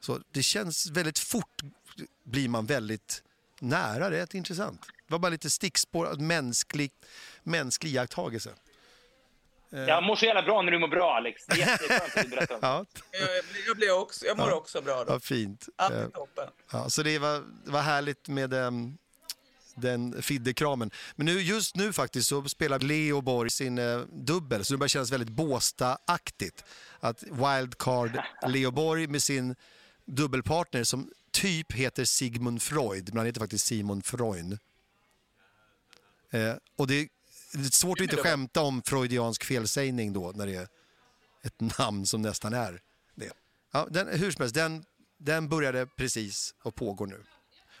Så 0.00 0.20
det 0.32 0.42
känns 0.42 0.86
väldigt 0.90 1.18
fort, 1.18 1.62
blir 2.24 2.48
man 2.48 2.66
väldigt 2.66 3.22
nära. 3.60 4.10
Det 4.10 4.18
är 4.34 4.36
intressant. 4.36 4.80
Det 5.06 5.12
var 5.12 5.18
bara 5.18 5.28
lite 5.28 5.50
stickspår, 5.50 6.14
mänsklig, 6.16 6.90
mänsklig 7.42 7.90
iakttagelse. 7.90 8.50
Jag 9.70 10.02
mår 10.04 10.16
så 10.16 10.24
jävla 10.24 10.42
bra 10.42 10.62
när 10.62 10.72
du 10.72 10.78
mår 10.78 10.88
bra, 10.88 11.16
Alex. 11.16 11.46
Det 11.46 11.52
är 11.54 11.58
jätteskönt 11.58 12.16
att 12.16 12.22
du 12.24 12.28
berättar 12.28 12.54
om 12.54 12.60
det. 12.60 12.66
Ja, 12.66 12.84
Jag, 13.10 13.28
jag, 13.68 13.76
blir 13.76 13.98
också, 13.98 14.26
jag 14.26 14.36
mår 14.38 14.52
också 14.52 14.80
bra 14.82 15.04
då. 15.04 15.12
vad 15.12 15.22
fint. 15.22 15.68
Allt 15.76 15.94
Eh, 15.94 16.00
är 16.00 16.08
toppen. 16.08 16.48
Ja, 16.72 16.90
så 16.90 17.02
det 17.02 17.18
var, 17.18 17.44
det 17.64 17.70
var 17.70 17.80
härligt 17.82 18.28
med 18.28 18.52
ehm, 18.54 18.98
den 19.80 20.22
Fidde-kramen. 20.22 20.90
Men 21.16 21.26
nu, 21.26 21.40
just 21.40 21.76
nu 21.76 21.92
faktiskt 21.92 22.28
så 22.28 22.48
spelar 22.48 22.78
Leo 22.78 23.20
Borg 23.20 23.50
sin 23.50 23.78
eh, 23.78 24.00
dubbel, 24.00 24.64
så 24.64 24.74
det 24.74 24.78
börjar 24.78 24.88
kännas 24.88 25.12
väldigt 25.12 25.28
Båstad-aktigt. 25.28 26.64
Att 27.00 27.22
wildcard 27.22 28.18
Leo 28.48 28.70
Borg 28.70 29.06
med 29.06 29.22
sin 29.22 29.54
dubbelpartner 30.04 30.84
som 30.84 31.12
typ 31.30 31.72
heter 31.72 32.04
Sigmund 32.04 32.62
Freud, 32.62 33.08
men 33.08 33.16
han 33.16 33.26
heter 33.26 33.40
faktiskt 33.40 33.66
Simon 33.66 34.02
Freund. 34.02 34.58
Eh, 36.30 36.54
och 36.76 36.86
det 36.86 36.94
är, 36.94 37.08
det 37.52 37.66
är 37.66 37.70
svårt 37.70 38.00
att 38.00 38.04
inte 38.04 38.16
skämta 38.16 38.60
om 38.60 38.82
freudiansk 38.82 39.44
felsägning 39.44 40.12
då, 40.12 40.32
när 40.34 40.46
det 40.46 40.54
är 40.54 40.68
ett 41.42 41.78
namn 41.78 42.06
som 42.06 42.22
nästan 42.22 42.54
är 42.54 42.80
det. 43.14 43.32
Ja, 43.72 43.88
den, 43.90 44.08
hur 44.08 44.30
som 44.30 44.42
helst, 44.42 44.54
den, 44.54 44.84
den 45.18 45.48
började 45.48 45.86
precis 45.86 46.54
och 46.62 46.74
pågår 46.74 47.06
nu. 47.06 47.24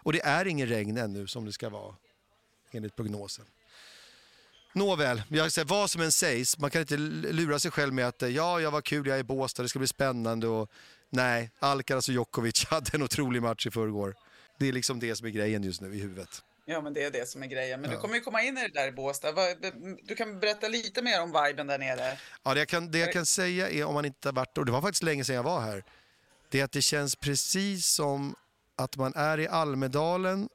Och 0.08 0.12
det 0.12 0.24
är 0.24 0.46
ingen 0.46 0.68
regn 0.68 0.96
ännu 0.96 1.26
som 1.26 1.44
det 1.44 1.52
ska 1.52 1.68
vara, 1.68 1.94
enligt 2.72 2.96
prognosen. 2.96 3.44
Nåväl, 4.72 5.22
jag 5.28 5.52
säger, 5.52 5.66
vad 5.66 5.90
som 5.90 6.02
än 6.02 6.12
sägs, 6.12 6.58
man 6.58 6.70
kan 6.70 6.80
inte 6.80 6.96
lura 6.96 7.58
sig 7.58 7.70
själv 7.70 7.92
med 7.94 8.08
att 8.08 8.22
eh, 8.22 8.28
ja, 8.28 8.60
jag 8.60 8.70
var 8.70 8.80
kul, 8.80 9.06
jag 9.06 9.16
är 9.16 9.20
i 9.20 9.24
Båstad, 9.24 9.62
det 9.62 9.68
ska 9.68 9.78
bli 9.78 9.88
spännande 9.88 10.46
och 10.46 10.70
nej, 11.10 11.50
Alcaraz 11.58 12.08
och 12.08 12.14
Djokovic 12.14 12.64
hade 12.70 12.90
en 12.94 13.02
otrolig 13.02 13.42
match 13.42 13.66
i 13.66 13.70
förrgår. 13.70 14.14
Det 14.58 14.68
är 14.68 14.72
liksom 14.72 15.00
det 15.00 15.16
som 15.16 15.26
är 15.26 15.30
grejen 15.30 15.62
just 15.62 15.80
nu 15.80 15.94
i 15.94 16.00
huvudet. 16.00 16.42
Ja, 16.64 16.80
men 16.80 16.94
det 16.94 17.04
är 17.04 17.10
det 17.10 17.28
som 17.28 17.42
är 17.42 17.46
grejen. 17.46 17.80
Men 17.80 17.90
Ja. 17.90 17.96
du 17.96 18.00
kommer 18.02 18.14
ju 18.14 18.20
komma 18.20 18.42
in 18.42 18.58
i 18.58 18.60
det 18.60 18.74
där 18.74 18.88
i 18.88 18.92
Båstad. 18.92 19.32
Du 20.02 20.14
kan 20.14 20.40
berätta 20.40 20.68
lite 20.68 21.02
mer 21.02 21.22
om 21.22 21.44
viben 21.44 21.66
där 21.66 21.78
nere. 21.78 22.18
Ja, 22.42 22.54
det 22.54 22.60
jag, 22.60 22.68
kan, 22.68 22.90
det 22.90 22.98
jag 22.98 23.12
kan 23.12 23.26
säga 23.26 23.70
är, 23.70 23.84
om 23.84 23.94
man 23.94 24.04
inte 24.04 24.28
har 24.28 24.32
varit 24.32 24.58
och 24.58 24.66
det 24.66 24.72
var 24.72 24.82
faktiskt 24.82 25.02
länge 25.02 25.24
sedan 25.24 25.36
jag 25.36 25.42
var 25.42 25.60
här, 25.60 25.84
det 26.48 26.60
är 26.60 26.64
att 26.64 26.72
det 26.72 26.82
känns 26.82 27.16
precis 27.16 27.86
som 27.86 28.34
att 28.78 28.96
man 28.96 29.12
är 29.16 29.40
i 29.40 29.48
Almedalen 29.48 30.48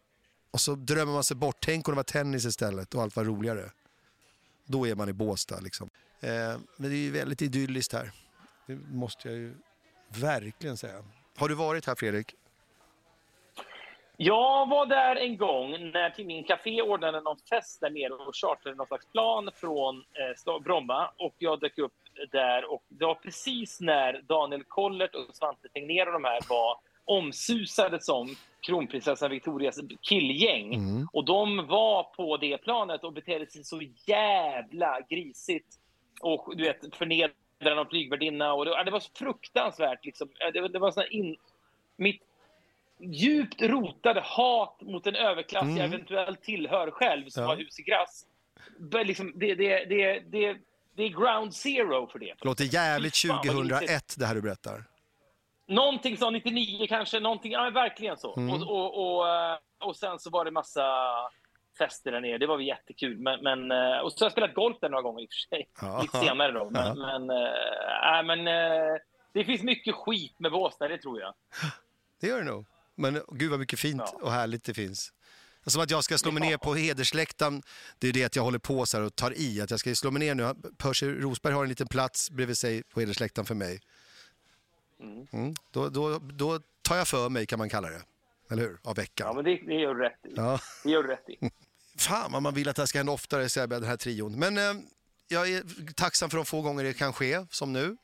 och 0.51 0.59
så 0.59 0.75
drömmer 0.75 1.13
man 1.13 1.23
sig 1.23 1.37
bort. 1.37 1.57
Tänk 1.59 1.87
om 1.87 1.91
det 1.91 1.95
var 1.95 2.03
tennis 2.03 2.45
istället 2.45 2.93
och 2.93 3.01
allt 3.01 3.15
var 3.15 3.23
roligare. 3.23 3.71
Då 4.65 4.87
är 4.87 4.95
man 4.95 5.09
i 5.09 5.13
Båstad. 5.13 5.59
Liksom. 5.59 5.89
Eh, 6.21 6.29
men 6.77 6.89
det 6.89 6.95
är 6.95 7.03
ju 7.03 7.11
väldigt 7.11 7.41
idylliskt 7.41 7.93
här. 7.93 8.11
Det 8.67 8.75
måste 8.75 9.27
jag 9.27 9.37
ju 9.37 9.55
verkligen 10.07 10.77
säga. 10.77 11.03
Har 11.37 11.49
du 11.49 11.55
varit 11.55 11.87
här 11.87 11.95
Fredrik? 11.95 12.35
Jag 14.17 14.69
var 14.69 14.85
där 14.85 15.15
en 15.15 15.37
gång 15.37 15.71
när 15.71 16.09
tidningen 16.09 16.43
Café 16.43 16.81
ordnade 16.81 17.21
någon 17.21 17.37
fest 17.37 17.81
där 17.81 17.89
nere 17.89 18.13
och 18.13 18.35
chartrade 18.35 18.75
någon 18.75 18.87
slags 18.87 19.05
plan 19.05 19.49
från 19.55 19.97
eh, 19.97 20.61
Bromma. 20.63 21.11
Och 21.17 21.35
jag 21.37 21.59
dök 21.59 21.77
upp 21.77 21.93
där 22.31 22.71
och 22.71 22.83
det 22.87 23.05
var 23.05 23.15
precis 23.15 23.81
när 23.81 24.21
Daniel 24.21 24.63
Kollert 24.63 25.15
och 25.15 25.35
Svante 25.35 25.69
Tegnér 25.69 26.05
och 26.05 26.13
de 26.13 26.23
här 26.23 26.39
var 26.49 26.79
omsusade 27.05 28.01
som 28.01 28.35
kronprinsessan 28.61 29.31
Victorias 29.31 29.79
killgäng. 30.01 30.73
Mm. 30.73 31.07
Och 31.13 31.25
de 31.25 31.67
var 31.67 32.03
på 32.03 32.37
det 32.37 32.57
planet 32.57 33.03
och 33.03 33.13
betedde 33.13 33.47
sig 33.47 33.63
så 33.63 33.81
jävla 34.05 35.01
grisigt. 35.09 35.67
Och 36.21 36.57
du 36.57 36.63
vet, 36.63 36.95
förnedrade 36.95 37.75
någon 37.75 37.87
flygvärdinna. 37.87 38.53
Och 38.53 38.65
det, 38.65 38.83
det 38.83 38.91
var 38.91 38.99
så 38.99 39.11
fruktansvärt. 39.15 40.05
Liksom. 40.05 40.29
Det, 40.53 40.67
det 40.67 40.79
var 40.79 40.91
sån 40.91 41.03
in, 41.09 41.35
mitt 41.97 42.21
djupt 42.99 43.61
rotade 43.61 44.21
hat 44.25 44.81
mot 44.81 45.07
en 45.07 45.15
överklass 45.15 45.63
Mm. 45.63 45.77
jag 45.77 45.85
eventuellt 45.85 46.41
tillhör 46.43 46.91
själv, 46.91 47.29
som 47.29 47.43
Ja. 47.43 47.49
har 47.49 47.57
hus 47.57 47.79
i 47.79 47.83
grass. 47.83 48.25
Liksom, 49.05 49.31
det, 49.35 49.55
det, 49.55 49.85
det, 49.85 50.19
det, 50.19 50.57
det 50.95 51.03
är 51.03 51.09
ground 51.09 51.55
zero 51.55 52.07
för 52.07 52.19
det. 52.19 52.33
Det 52.39 52.45
låter 52.45 52.73
jävligt 52.73 53.21
Fy 53.21 53.27
fan, 53.27 53.37
vad 53.37 53.55
2001 53.55 54.15
det 54.17 54.25
här 54.25 54.35
du 54.35 54.41
berättar. 54.41 54.83
Någonting 55.67 56.17
som 56.17 56.33
99 56.33 56.85
kanske, 56.89 57.19
någonting, 57.19 57.51
ja 57.51 57.69
verkligen 57.69 58.17
så. 58.17 58.35
Mm. 58.35 58.53
Och, 58.53 58.61
och, 58.61 59.17
och, 59.17 59.29
eh, 59.29 59.57
och 59.79 59.95
sen 59.95 60.19
så 60.19 60.29
var 60.29 60.45
det 60.45 60.51
massa 60.51 60.83
fester 61.77 62.11
där 62.11 62.21
nere, 62.21 62.37
det 62.37 62.47
var 62.47 62.59
jättekul. 62.59 63.17
Men, 63.19 63.43
men, 63.43 63.71
eh, 63.71 63.97
och 63.99 64.11
så 64.11 64.19
har 64.19 64.25
jag 64.25 64.31
spelat 64.31 64.53
golf 64.53 64.77
där 64.81 64.89
några 64.89 65.01
gånger 65.01 65.21
i 65.23 65.25
och 65.25 65.29
för 65.29 65.55
sig, 65.55 65.69
Ja. 65.81 66.01
lite 66.01 66.17
senare 66.19 66.51
då. 66.51 66.69
Men, 66.69 66.97
Ja. 66.97 67.19
men, 67.19 67.29
äh, 67.29 68.23
men 68.43 68.47
äh, 68.47 68.95
det 69.33 69.45
finns 69.45 69.63
mycket 69.63 69.95
skit 69.95 70.35
med 70.39 70.51
Båstad, 70.51 70.87
det 70.87 70.97
tror 70.97 71.19
jag. 71.19 71.33
Det 72.21 72.27
gör 72.27 72.37
det 72.37 72.43
nog. 72.51 72.65
Men 72.95 73.21
gud 73.31 73.49
vad 73.51 73.59
mycket 73.59 73.79
fint 73.79 74.01
Ja. 74.13 74.19
och 74.21 74.31
härligt 74.31 74.63
det 74.63 74.73
finns. 74.73 75.13
Som 75.65 75.81
att 75.83 75.91
jag 75.91 76.03
ska 76.03 76.17
slå 76.17 76.31
mig 76.31 76.49
ner 76.49 76.57
på 76.57 76.73
hedersläktaren, 76.73 77.61
det 77.99 78.07
är 78.07 78.13
det 78.13 78.23
att 78.25 78.35
jag 78.35 78.43
håller 78.43 78.59
på 78.59 78.85
så 78.85 79.03
och 79.05 79.15
tar 79.15 79.33
i. 79.37 79.61
Att 79.61 79.71
jag 79.71 79.79
ska 79.79 79.95
slå 79.95 80.11
mig 80.11 80.19
ner 80.19 80.35
nu. 80.35 80.53
Percy 80.77 81.07
Rosberg 81.07 81.53
har 81.53 81.63
en 81.63 81.69
liten 81.69 81.87
plats 81.87 82.31
bredvid 82.31 82.57
sig 82.57 82.83
på 82.83 82.99
hedersläktaren 82.99 83.45
för 83.45 83.55
mig. 83.55 83.79
Mm. 85.03 85.27
Mm. 85.33 85.53
Då, 85.71 85.89
då, 85.89 86.19
då 86.19 86.59
tar 86.81 86.95
jag 86.97 87.07
för 87.07 87.29
mig 87.29 87.45
kan 87.45 87.59
man 87.59 87.69
kalla 87.69 87.89
det. 87.89 88.01
Eller 88.51 88.61
hur? 88.63 88.73
Av 88.73 88.79
Ja, 88.83 88.93
veckan. 88.93 89.35
men 89.35 89.45
det, 89.45 89.55
det 89.55 89.73
gör 89.73 89.95
du 89.95 90.01
rätt 90.03 90.25
i. 90.25 90.33
Ja. 90.35 90.59
Det 90.83 90.89
gör 90.89 91.03
rätt 91.03 91.29
i. 91.29 91.49
Fan 91.99 92.31
vad 92.31 92.41
man 92.41 92.53
vill 92.53 92.69
att 92.69 92.75
det 92.75 92.81
här 92.81 92.87
ska 92.87 92.99
hända 92.99 93.11
oftare, 93.11 93.49
Sebbe, 93.49 93.75
den 93.75 93.89
här 93.89 93.97
trion. 93.97 94.39
Men 94.39 94.57
eh, 94.57 94.73
jag 95.27 95.49
är 95.51 95.93
tacksam 95.93 96.29
för 96.29 96.37
de 96.37 96.45
få 96.45 96.61
gånger 96.61 96.83
det 96.83 96.93
kan 96.93 97.13
ske, 97.13 97.45
som 97.49 97.73
nu. 97.73 97.97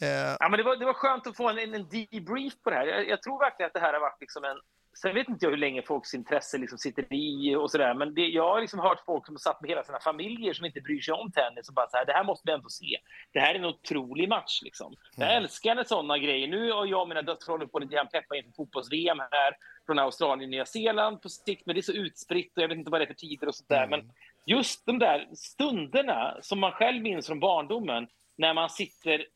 Eh, 0.00 0.08
Ja, 0.40 0.48
men 0.48 0.52
det, 0.52 0.62
var, 0.62 0.76
det 0.76 0.84
var 0.84 0.94
skönt 0.94 1.26
att 1.26 1.36
få 1.36 1.48
en, 1.48 1.58
en, 1.58 1.74
en 1.74 1.88
debrief 1.88 2.52
på 2.62 2.70
det 2.70 2.76
här. 2.76 2.86
Jag, 2.86 3.08
jag 3.08 3.22
tror 3.22 3.38
verkligen 3.38 3.66
att 3.66 3.72
det 3.74 3.80
här 3.80 3.92
har 3.92 4.00
varit 4.00 4.20
liksom 4.20 4.44
en... 4.44 4.56
Sen 4.98 5.14
vet 5.14 5.28
inte 5.28 5.46
jag 5.46 5.50
hur 5.50 5.58
länge 5.58 5.82
folks 5.82 6.14
intresse 6.14 6.58
liksom 6.58 6.78
sitter 6.78 7.14
i 7.14 7.56
och 7.56 7.70
sådär. 7.70 7.94
Men 7.94 8.14
det, 8.14 8.26
jag 8.26 8.48
har 8.48 8.60
liksom 8.60 8.80
hört 8.80 9.02
folk 9.06 9.26
som 9.26 9.34
har 9.34 9.38
satt 9.38 9.60
med 9.60 9.70
hela 9.70 9.84
sina 9.84 10.00
familjer 10.00 10.52
som 10.52 10.66
inte 10.66 10.80
bryr 10.80 11.00
sig 11.00 11.14
om 11.14 11.32
tennis 11.32 11.68
och 11.68 11.74
bara 11.74 11.88
så 11.88 11.96
här, 11.96 12.06
det 12.06 12.12
här 12.12 12.24
måste 12.24 12.42
vi 12.46 12.52
ändå 12.52 12.68
se. 12.68 12.96
Det 13.32 13.40
här 13.40 13.54
är 13.54 13.58
en 13.58 13.64
otrolig 13.64 14.28
match 14.28 14.60
liksom. 14.62 14.96
Jag 15.16 15.34
älskar 15.34 15.74
när 15.74 15.84
sådana 15.84 16.18
grejer. 16.18 16.48
Nu 16.48 16.72
har 16.72 16.86
jag 16.86 17.02
och 17.02 17.08
mina 17.08 17.22
döttrar 17.22 17.52
hållit 17.52 17.72
på 17.72 17.78
lite 17.78 17.94
grann 17.94 18.08
peppa 18.08 18.36
inför 18.36 18.52
fotbolls-VM 18.52 19.18
här 19.18 19.56
från 19.86 19.98
Australien 19.98 20.48
och 20.48 20.50
Nya 20.50 20.66
Zeeland 20.66 21.22
på 21.22 21.28
sikt. 21.28 21.66
Men 21.66 21.74
det 21.74 21.80
är 21.80 21.82
så 21.82 21.92
utspritt 21.92 22.56
och 22.56 22.62
jag 22.62 22.68
vet 22.68 22.78
inte 22.78 22.90
vad 22.90 23.00
det 23.00 23.04
är 23.04 23.06
för 23.06 23.14
tider 23.14 23.48
och 23.48 23.54
sånt 23.54 23.68
där. 23.68 23.86
Men 23.86 24.12
just 24.46 24.86
de 24.86 24.98
där 24.98 25.28
stunderna 25.34 26.36
som 26.42 26.60
man 26.60 26.72
själv 26.72 27.02
minns 27.02 27.26
från 27.26 27.40
barndomen 27.40 28.08
när 28.36 28.54
man 28.54 28.70
sitter 28.70 29.26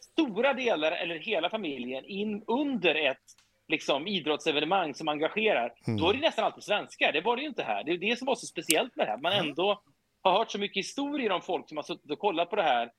stora 0.00 0.54
delar 0.54 0.92
eller 0.92 1.14
hela 1.14 1.50
familjen 1.50 2.04
in 2.04 2.44
under 2.46 2.94
ett 2.94 3.41
liksom, 3.72 4.06
idrottsevenemang 4.06 4.94
som 4.94 5.08
engagerar, 5.08 5.72
då 5.98 6.08
är 6.10 6.14
det 6.14 6.20
nästan 6.20 6.44
alltid 6.44 6.64
svenskar. 6.64 7.12
Det 7.12 7.20
var 7.20 7.36
det 7.36 7.42
ju 7.42 7.48
inte 7.48 7.62
här. 7.62 7.84
Det 7.84 7.92
är 7.92 7.98
det 7.98 8.18
som 8.18 8.26
var 8.26 8.34
så 8.36 8.46
speciellt 8.46 8.96
med 8.96 9.06
det 9.06 9.10
här. 9.10 9.18
Man 9.18 9.32
ändå 9.32 9.82
har 10.22 10.32
hört 10.38 10.50
så 10.50 10.58
mycket 10.58 10.76
historier 10.84 11.32
om 11.32 11.42
folk 11.42 11.68
som 11.68 11.76
har 11.76 11.84
suttit 11.84 12.10
och 12.10 12.18
kollat 12.18 12.50
på 12.50 12.56
det 12.56 12.62
här 12.62 12.90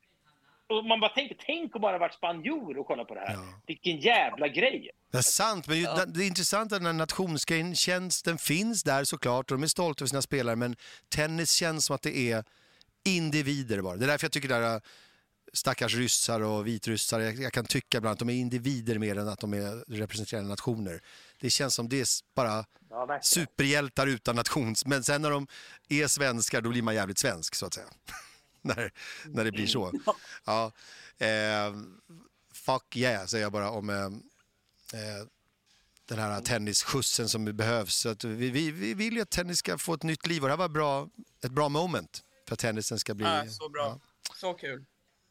och 0.70 0.86
man 0.86 1.00
bara 1.00 1.10
tänker, 1.12 1.36
tänk 1.46 1.76
att 1.76 1.82
bara 1.82 1.98
varit 1.98 2.14
spanjor 2.14 2.78
och 2.78 2.88
kolla 2.88 3.06
på 3.06 3.14
det 3.14 3.20
här. 3.20 3.34
Ja. 3.34 3.40
Vilken 3.68 3.98
jävla 4.00 4.48
grej! 4.48 4.90
Det 5.12 5.18
är 5.18 5.22
sant, 5.22 5.68
men 5.68 5.78
ju- 5.78 5.84
Ja. 5.84 6.06
det 6.06 6.24
är 6.24 6.28
intressant 6.28 6.72
att 6.74 6.80
den 6.80 6.86
här 6.86 6.94
nationsgrejen 6.94 7.76
känns, 7.76 8.24
den 8.24 8.38
finns 8.38 8.84
där 8.84 9.04
såklart 9.04 9.52
och 9.52 9.58
de 9.58 9.64
är 9.64 9.68
stolta 9.68 10.04
över 10.04 10.10
sina 10.10 10.22
spelare, 10.22 10.56
men 10.56 10.76
tennis 11.16 11.52
känns 11.52 11.86
som 11.86 11.96
att 11.96 12.02
det 12.02 12.18
är 12.32 12.44
individer 13.06 13.82
bara. 13.82 13.96
Det 13.96 14.06
är 14.06 14.08
därför 14.08 14.26
jag 14.26 14.32
tycker 14.32 14.48
det 14.50 14.60
där 14.60 14.82
stackars 15.54 15.96
ryssar 15.96 16.42
och 16.42 16.68
vitryssar, 16.68 17.20
jag, 17.20 17.36
jag 17.36 17.54
kan 17.54 17.66
tycka 17.66 17.98
ibland 17.98 18.14
att 18.14 18.20
de 18.20 18.30
är 18.30 18.34
individer 18.34 19.00
mer 19.00 19.18
än 19.18 19.28
att 19.28 19.40
de 19.40 19.54
är 19.54 19.84
representerande 19.88 20.50
nationer. 20.50 21.02
Det 21.40 21.50
känns 21.50 21.76
som 21.76 21.90
det 21.90 22.02
är 22.02 22.08
bara 22.36 22.66
Ja, 22.90 23.20
superhjältar 23.22 24.08
utan 24.08 24.36
nations, 24.36 24.86
men 24.86 25.04
sen 25.04 25.22
när 25.22 25.30
de 25.32 25.48
är 25.90 26.08
svenskar 26.08 26.62
då 26.62 26.70
blir 26.70 26.82
man 26.82 26.96
jävligt 26.96 27.18
svensk 27.18 27.56
så 27.56 27.66
att 27.66 27.74
säga. 27.74 27.88
när, 28.62 28.92
när 29.26 29.44
det 29.44 29.52
blir 29.52 29.68
så. 29.68 29.92
Ja, 30.46 30.72
eh, 31.18 31.74
fuck 32.54 32.96
yeah 32.96 33.26
säger 33.26 33.44
jag 33.44 33.52
bara 33.52 33.70
om 33.70 33.90
eh, 33.90 34.06
eh, 35.00 35.28
den 36.06 36.20
här 36.20 36.42
tennisskjutsen 36.42 37.30
som 37.30 37.46
behövs. 37.46 37.96
Så 37.96 38.10
att 38.10 38.24
vi, 38.24 38.50
vi, 38.50 38.72
vi 38.72 38.94
vill 38.94 39.14
ju 39.14 39.22
att 39.22 39.30
tennis 39.30 39.60
ska 39.60 39.78
få 39.78 39.94
ett 39.94 40.04
nytt 40.04 40.28
liv 40.28 40.44
och 40.44 40.48
det 40.48 40.54
här 40.54 40.58
var 40.58 40.70
bra, 40.70 41.10
ett 41.46 41.52
bra 41.52 41.70
moment 41.70 42.24
för 42.48 42.54
att 42.54 42.60
tennisen 42.60 43.00
ska 43.00 43.14
bli... 43.14 43.26
Ja, 43.26 43.48
så 43.48 43.70
bra. 43.70 44.00
Ja, 44.30 44.36
Så 44.36 44.54
kul. 44.54 44.86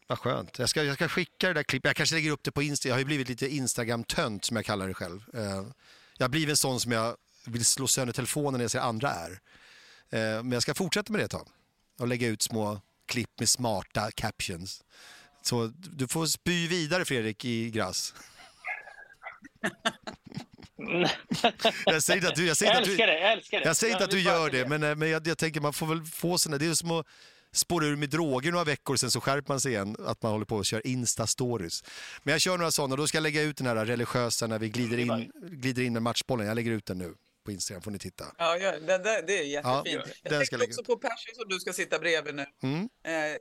Vad 0.07 0.19
skönt. 0.19 0.59
Jag 0.59 0.69
ska, 0.69 0.85
jag 0.85 0.95
ska 0.95 1.09
skicka 1.09 1.49
det 1.49 1.55
där 1.55 1.63
klippet. 1.63 1.89
Jag 1.89 1.97
kanske 1.97 2.15
lägger 2.15 2.31
upp 2.31 2.45
det 2.45 2.53
på 2.53 2.63
Insta. 2.63 2.89
Jag 2.89 2.95
har 2.95 2.99
ju 2.99 3.05
blivit 3.05 3.29
lite 3.29 3.49
Instagram-tönt 3.49 4.45
som 4.45 4.57
jag 4.57 4.65
kallar 4.65 4.89
det 4.89 4.95
själv. 4.95 5.25
Eh, 5.35 5.65
jag 6.17 6.25
har 6.25 6.29
blivit 6.29 6.51
en 6.51 6.57
sån 6.57 6.81
som 6.81 6.93
jag 6.93 7.17
vill 7.47 7.65
slå 7.65 7.87
sönder 7.87 8.13
telefonen 8.13 8.53
när 8.53 8.65
jag 8.65 8.71
ser 8.71 8.79
andra 8.79 9.11
är. 9.11 9.31
Eh, 10.11 10.43
men 10.43 10.53
jag 10.53 10.63
ska 10.63 10.75
fortsätta 10.75 11.13
med 11.13 11.21
det 11.21 11.25
ett 11.25 11.31
tag. 11.31 11.49
Och 11.99 12.09
lägga 12.09 12.29
ut 12.29 12.43
små 12.43 12.81
klipp 13.07 13.31
med 13.39 13.49
smarta 13.49 14.11
captions. 14.11 14.85
Så 15.43 15.67
du 15.77 16.09
får 16.09 16.27
spy 16.27 16.69
vidare 16.69 17.05
Fredrik 17.05 17.45
i 17.45 17.71
grass. 17.71 18.15
Jag 21.87 22.03
säger 22.03 22.17
inte 22.17 22.29
att 22.29 22.35
du, 22.35 22.47
jag 22.47 22.57
säger 22.57 22.73
Jag 22.73 22.83
att 22.83 22.89
du, 22.89 22.97
det, 22.97 23.41
jag 23.51 23.67
jag 23.67 23.77
säger 23.77 23.93
inte 23.93 24.05
att 24.05 24.11
du 24.11 24.21
gör 24.21 24.51
det, 24.51 24.69
men, 24.69 24.99
men 24.99 25.11
jag, 25.11 25.27
jag 25.27 25.39
tänker 25.39 25.61
man 25.61 25.73
får 25.73 25.87
väl 25.87 26.05
få 26.05 26.39
såna, 26.39 26.59
det 26.59 26.67
är 26.67 26.75
som 26.75 26.91
att 26.91 27.07
spåra 27.53 27.87
ur 27.87 27.97
med 27.97 28.11
droger 28.11 28.53
några 28.53 28.65
veckor, 28.65 28.97
sen 28.97 29.11
så 29.11 29.21
skärper 29.21 29.49
man 29.49 29.61
sig 29.61 29.73
igen, 29.73 29.97
att 30.07 30.23
man 30.23 30.33
håller 30.33 30.45
på 30.47 30.57
och 30.57 30.65
kör 30.65 30.81
Insta-stories. 30.81 31.85
Men 32.23 32.33
jag 32.33 32.41
kör 32.41 32.59
några 32.59 32.71
sådana, 32.71 32.97
då 32.97 33.07
ska 33.07 33.17
jag 33.17 33.23
lägga 33.23 33.43
ut 33.43 33.57
den 33.57 33.67
här 33.67 33.87
religiösa 33.87 34.47
när 34.47 34.59
vi 34.59 34.69
glider 34.69 34.99
in, 34.99 35.33
glider 35.51 35.83
in 35.83 35.93
med 35.93 36.03
matchbollen. 36.03 36.47
Jag 36.47 36.55
lägger 36.55 36.71
ut 36.71 36.87
den 36.87 36.99
nu 36.99 37.15
på 37.45 37.53
Instagram, 37.53 37.83
får 37.83 37.91
ni 37.91 37.99
titta. 37.99 38.25
Ja, 38.39 38.57
ja 38.57 38.73
det, 38.73 38.99
det, 38.99 39.25
det 39.27 39.39
är 39.39 39.43
jättefint. 39.45 40.05
den 40.23 40.33
jag 40.39 40.49
tänkte 40.49 40.67
också 40.67 40.85
på 40.85 40.97
Percy 40.97 41.35
som 41.35 41.49
du 41.49 41.61
ska 41.61 41.73
sitta 41.73 41.99
bredvid 41.99 42.35
nu. 42.35 42.47
Mm. 42.63 42.81
Eh, 42.83 43.39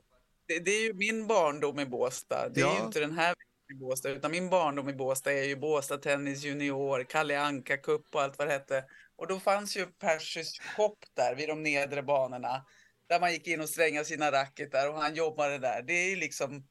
det, 0.48 0.58
det 0.64 0.70
är 0.70 0.82
ju 0.82 0.94
min 0.94 1.26
barndom 1.26 1.80
i 1.80 1.86
Båstad. 1.86 2.48
Det 2.48 2.60
är 2.60 2.64
Ja. 2.64 2.78
ju 2.78 2.84
inte 2.86 3.00
den 3.00 3.12
här 3.18 3.34
i 3.72 3.74
Båstad, 3.74 4.08
utan 4.10 4.30
min 4.30 4.50
barndom 4.50 4.88
i 4.88 4.92
Båstad 4.92 5.32
är 5.32 5.44
ju 5.44 5.56
Båstad 5.56 5.96
Tennis 5.98 6.42
Junior, 6.44 7.04
Kalle 7.04 7.40
Anka 7.40 7.76
Cup 7.76 8.14
och 8.14 8.22
allt 8.22 8.38
vad 8.38 8.48
det 8.48 8.52
hette. 8.52 8.84
Och 9.16 9.26
då 9.26 9.40
fanns 9.40 9.76
ju 9.76 9.86
Percys 9.86 10.58
shop 10.58 10.96
där 11.16 11.34
vid 11.34 11.48
de 11.48 11.62
nedre 11.62 12.02
banorna. 12.02 12.64
Där 13.12 13.20
man 13.20 13.32
gick 13.32 13.46
in 13.46 13.60
och 13.60 13.68
strängade 13.68 14.04
sina 14.04 14.32
racketar 14.32 14.88
och 14.88 15.00
han 15.02 15.14
jobbade 15.14 15.58
där. 15.58 15.82
Det 15.82 15.92
är 15.92 16.16
liksom, 16.16 16.64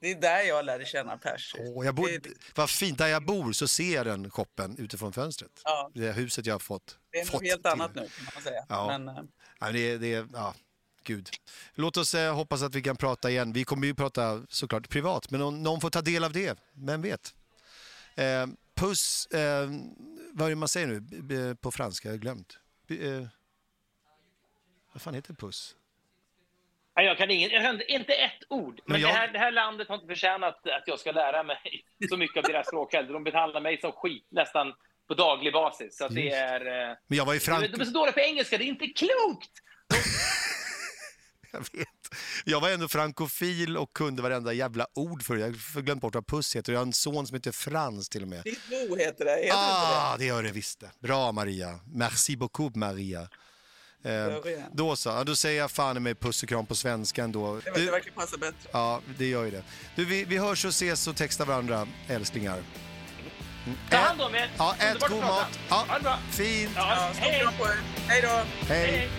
det 0.00 0.10
är 0.10 0.14
där 0.20 0.42
jag 0.42 0.64
lärde 0.64 0.84
känna 0.84 1.16
Percy. 1.18 1.58
Jag 1.84 1.94
bor, 1.94 2.08
Det- 2.08 2.30
vad 2.54 2.70
fint, 2.70 2.98
där 2.98 3.06
jag 3.06 3.24
bor 3.24 3.52
så 3.52 3.68
ser 3.68 3.94
jag 3.94 4.06
den 4.06 4.30
shoppen 4.30 4.76
utifrån 4.78 5.12
fönstret. 5.12 5.50
Ja, 5.64 5.90
Det 5.94 6.12
huset 6.12 6.46
jag 6.46 6.54
har 6.54 6.58
fått. 6.58 6.98
det 7.12 7.18
är 7.20 7.32
något 7.32 7.42
helt 7.42 7.62
till. 7.62 7.70
annat 7.72 7.94
nu 7.94 8.00
kan 8.00 8.24
man 8.34 8.42
säga. 8.42 8.64
Ja. 8.68 8.86
Men, 8.98 9.08
eh, 9.08 9.22
Ja, 9.60 9.72
det, 9.72 9.78
är- 9.90 9.98
det, 9.98 10.26
ja, 10.32 10.54
gud. 11.04 11.28
Låt 11.74 11.96
oss 11.96 12.14
eh, 12.14 12.34
hoppas 12.34 12.62
att 12.62 12.74
vi 12.74 12.82
kan 12.82 12.96
prata 12.96 13.30
igen. 13.30 13.52
Vi 13.52 13.64
kommer 13.64 13.86
ju 13.86 13.94
prata 13.94 14.42
såklart 14.48 14.88
privat, 14.88 15.30
men 15.30 15.42
om 15.42 15.62
någon 15.62 15.80
får 15.80 15.90
ta 15.90 16.00
del 16.02 16.24
av 16.24 16.32
det, 16.32 16.58
vem 16.74 17.02
vet? 17.02 17.34
Eh, 18.16 18.46
puss, 18.74 19.26
eh, 19.26 19.68
vad 20.32 20.46
är 20.46 20.50
det 20.50 20.56
man 20.56 20.68
säger 20.68 20.86
nu 20.86 21.54
på 21.56 21.70
franska? 21.72 22.08
Jag 22.08 22.12
har 22.12 22.18
glömt. 22.18 22.58
Eh, 22.90 23.26
vad 24.92 25.02
fan 25.02 25.14
heter 25.14 25.34
puss? 25.34 25.76
Nej, 26.96 27.06
Jag 27.06 27.18
kan, 27.18 27.30
ingen, 27.30 27.50
jag 27.50 27.62
kan 27.62 27.82
inte 27.88 28.12
ett 28.12 28.42
ord. 28.48 28.80
Men, 28.84 28.92
Men 28.92 29.00
jag- 29.00 29.10
det, 29.10 29.14
här, 29.14 29.28
det 29.32 29.38
här 29.38 29.52
landet 29.52 29.88
har 29.88 29.94
inte 29.94 30.06
förtjänat 30.06 30.54
att 30.66 30.82
jag 30.86 31.00
ska 31.00 31.12
lära 31.12 31.42
mig 31.42 31.84
så 32.08 32.16
mycket 32.16 32.36
av 32.36 32.42
deras 32.42 32.66
språk 32.66 32.92
heller. 32.92 33.12
De 33.12 33.24
behandlar 33.24 33.60
mig 33.60 33.80
som 33.80 33.92
skit 33.92 34.26
nästan 34.30 34.72
på 35.08 35.14
daglig 35.14 35.52
basis. 35.52 35.96
Så 35.98 36.04
att 36.04 36.14
det 36.14 36.30
är... 36.30 36.60
eh, 36.90 36.96
Men 37.06 37.18
jag 37.18 37.24
var 37.24 37.34
i 37.34 37.36
De 37.38 37.44
Frank... 37.44 37.64
är 37.80 37.84
så 37.84 37.90
dåliga 37.90 38.12
på 38.12 38.20
engelska, 38.20 38.58
det 38.58 38.64
är 38.64 38.66
inte 38.66 38.86
klokt! 38.86 39.50
Jag 41.52 41.60
vet. 41.60 41.88
Jag 42.44 42.60
var 42.60 42.70
ändå 42.70 42.88
frankofil 42.88 43.76
och 43.76 43.92
kunde 43.92 44.22
varenda 44.22 44.52
jävla 44.52 44.86
ord 44.94 45.22
för 45.22 45.34
det. 45.34 45.40
Jag 45.40 45.54
har 45.74 45.80
glömt 45.80 46.00
bort 46.02 46.14
vad 46.14 46.26
puss 46.26 46.56
heter. 46.56 46.72
Jag 46.72 46.80
har 46.80 46.86
en 46.86 46.92
son 46.92 47.26
som 47.26 47.34
heter 47.34 47.52
Frans 47.52 48.08
till 48.08 48.22
och 48.22 48.28
med. 48.28 48.44
ditt 48.44 48.58
heter 48.98 49.24
det, 49.24 49.36
heter 49.36 49.50
Ah, 49.54 50.16
det 50.18 50.24
gör 50.24 50.42
det 50.42 50.50
visst 50.52 50.80
det. 50.80 50.90
Bra 50.98 51.32
Maria. 51.32 51.80
Merci 51.94 52.36
beaucoup 52.36 52.76
Maria. 52.76 53.28
Eh, 54.02 54.26
då 54.72 54.96
så, 54.96 55.08
ja, 55.08 55.24
då 55.24 55.36
säger 55.36 55.60
jag 55.60 55.70
fan 55.70 56.02
med 56.02 56.20
puss 56.20 56.42
och 56.42 56.48
kram 56.48 56.66
på 56.66 56.74
svenska 56.74 57.24
ändå. 57.24 57.60
Det, 57.64 57.84
det 57.84 57.90
verkar 57.90 58.10
passa 58.10 58.36
bättre. 58.36 58.68
ja, 58.72 59.00
det 59.18 59.26
gör 59.26 59.44
ju 59.44 59.50
det. 59.50 59.62
Du, 59.96 60.04
vi, 60.04 60.24
vi 60.24 60.38
hörs 60.38 60.64
och 60.64 60.70
ses 60.70 61.06
och 61.06 61.16
textar 61.16 61.44
varandra, 61.44 61.86
älsklingar. 62.08 62.62
Mm. 63.66 63.78
Ta 63.90 63.96
hand 63.96 64.20
om 64.20 64.34
er! 64.34 64.50
Ja, 64.58 64.74
ät 64.78 65.08
god 65.08 65.20
mat. 65.20 65.58
Ja, 65.68 65.84
Ha 65.88 65.94
det 65.96 66.02
bra! 66.02 66.18
fint. 66.30 66.70
Ja, 66.76 67.10
hej! 67.14 67.46
Hej 68.06 68.22
då! 68.22 68.28
Hej. 68.68 68.86
hej. 68.86 69.10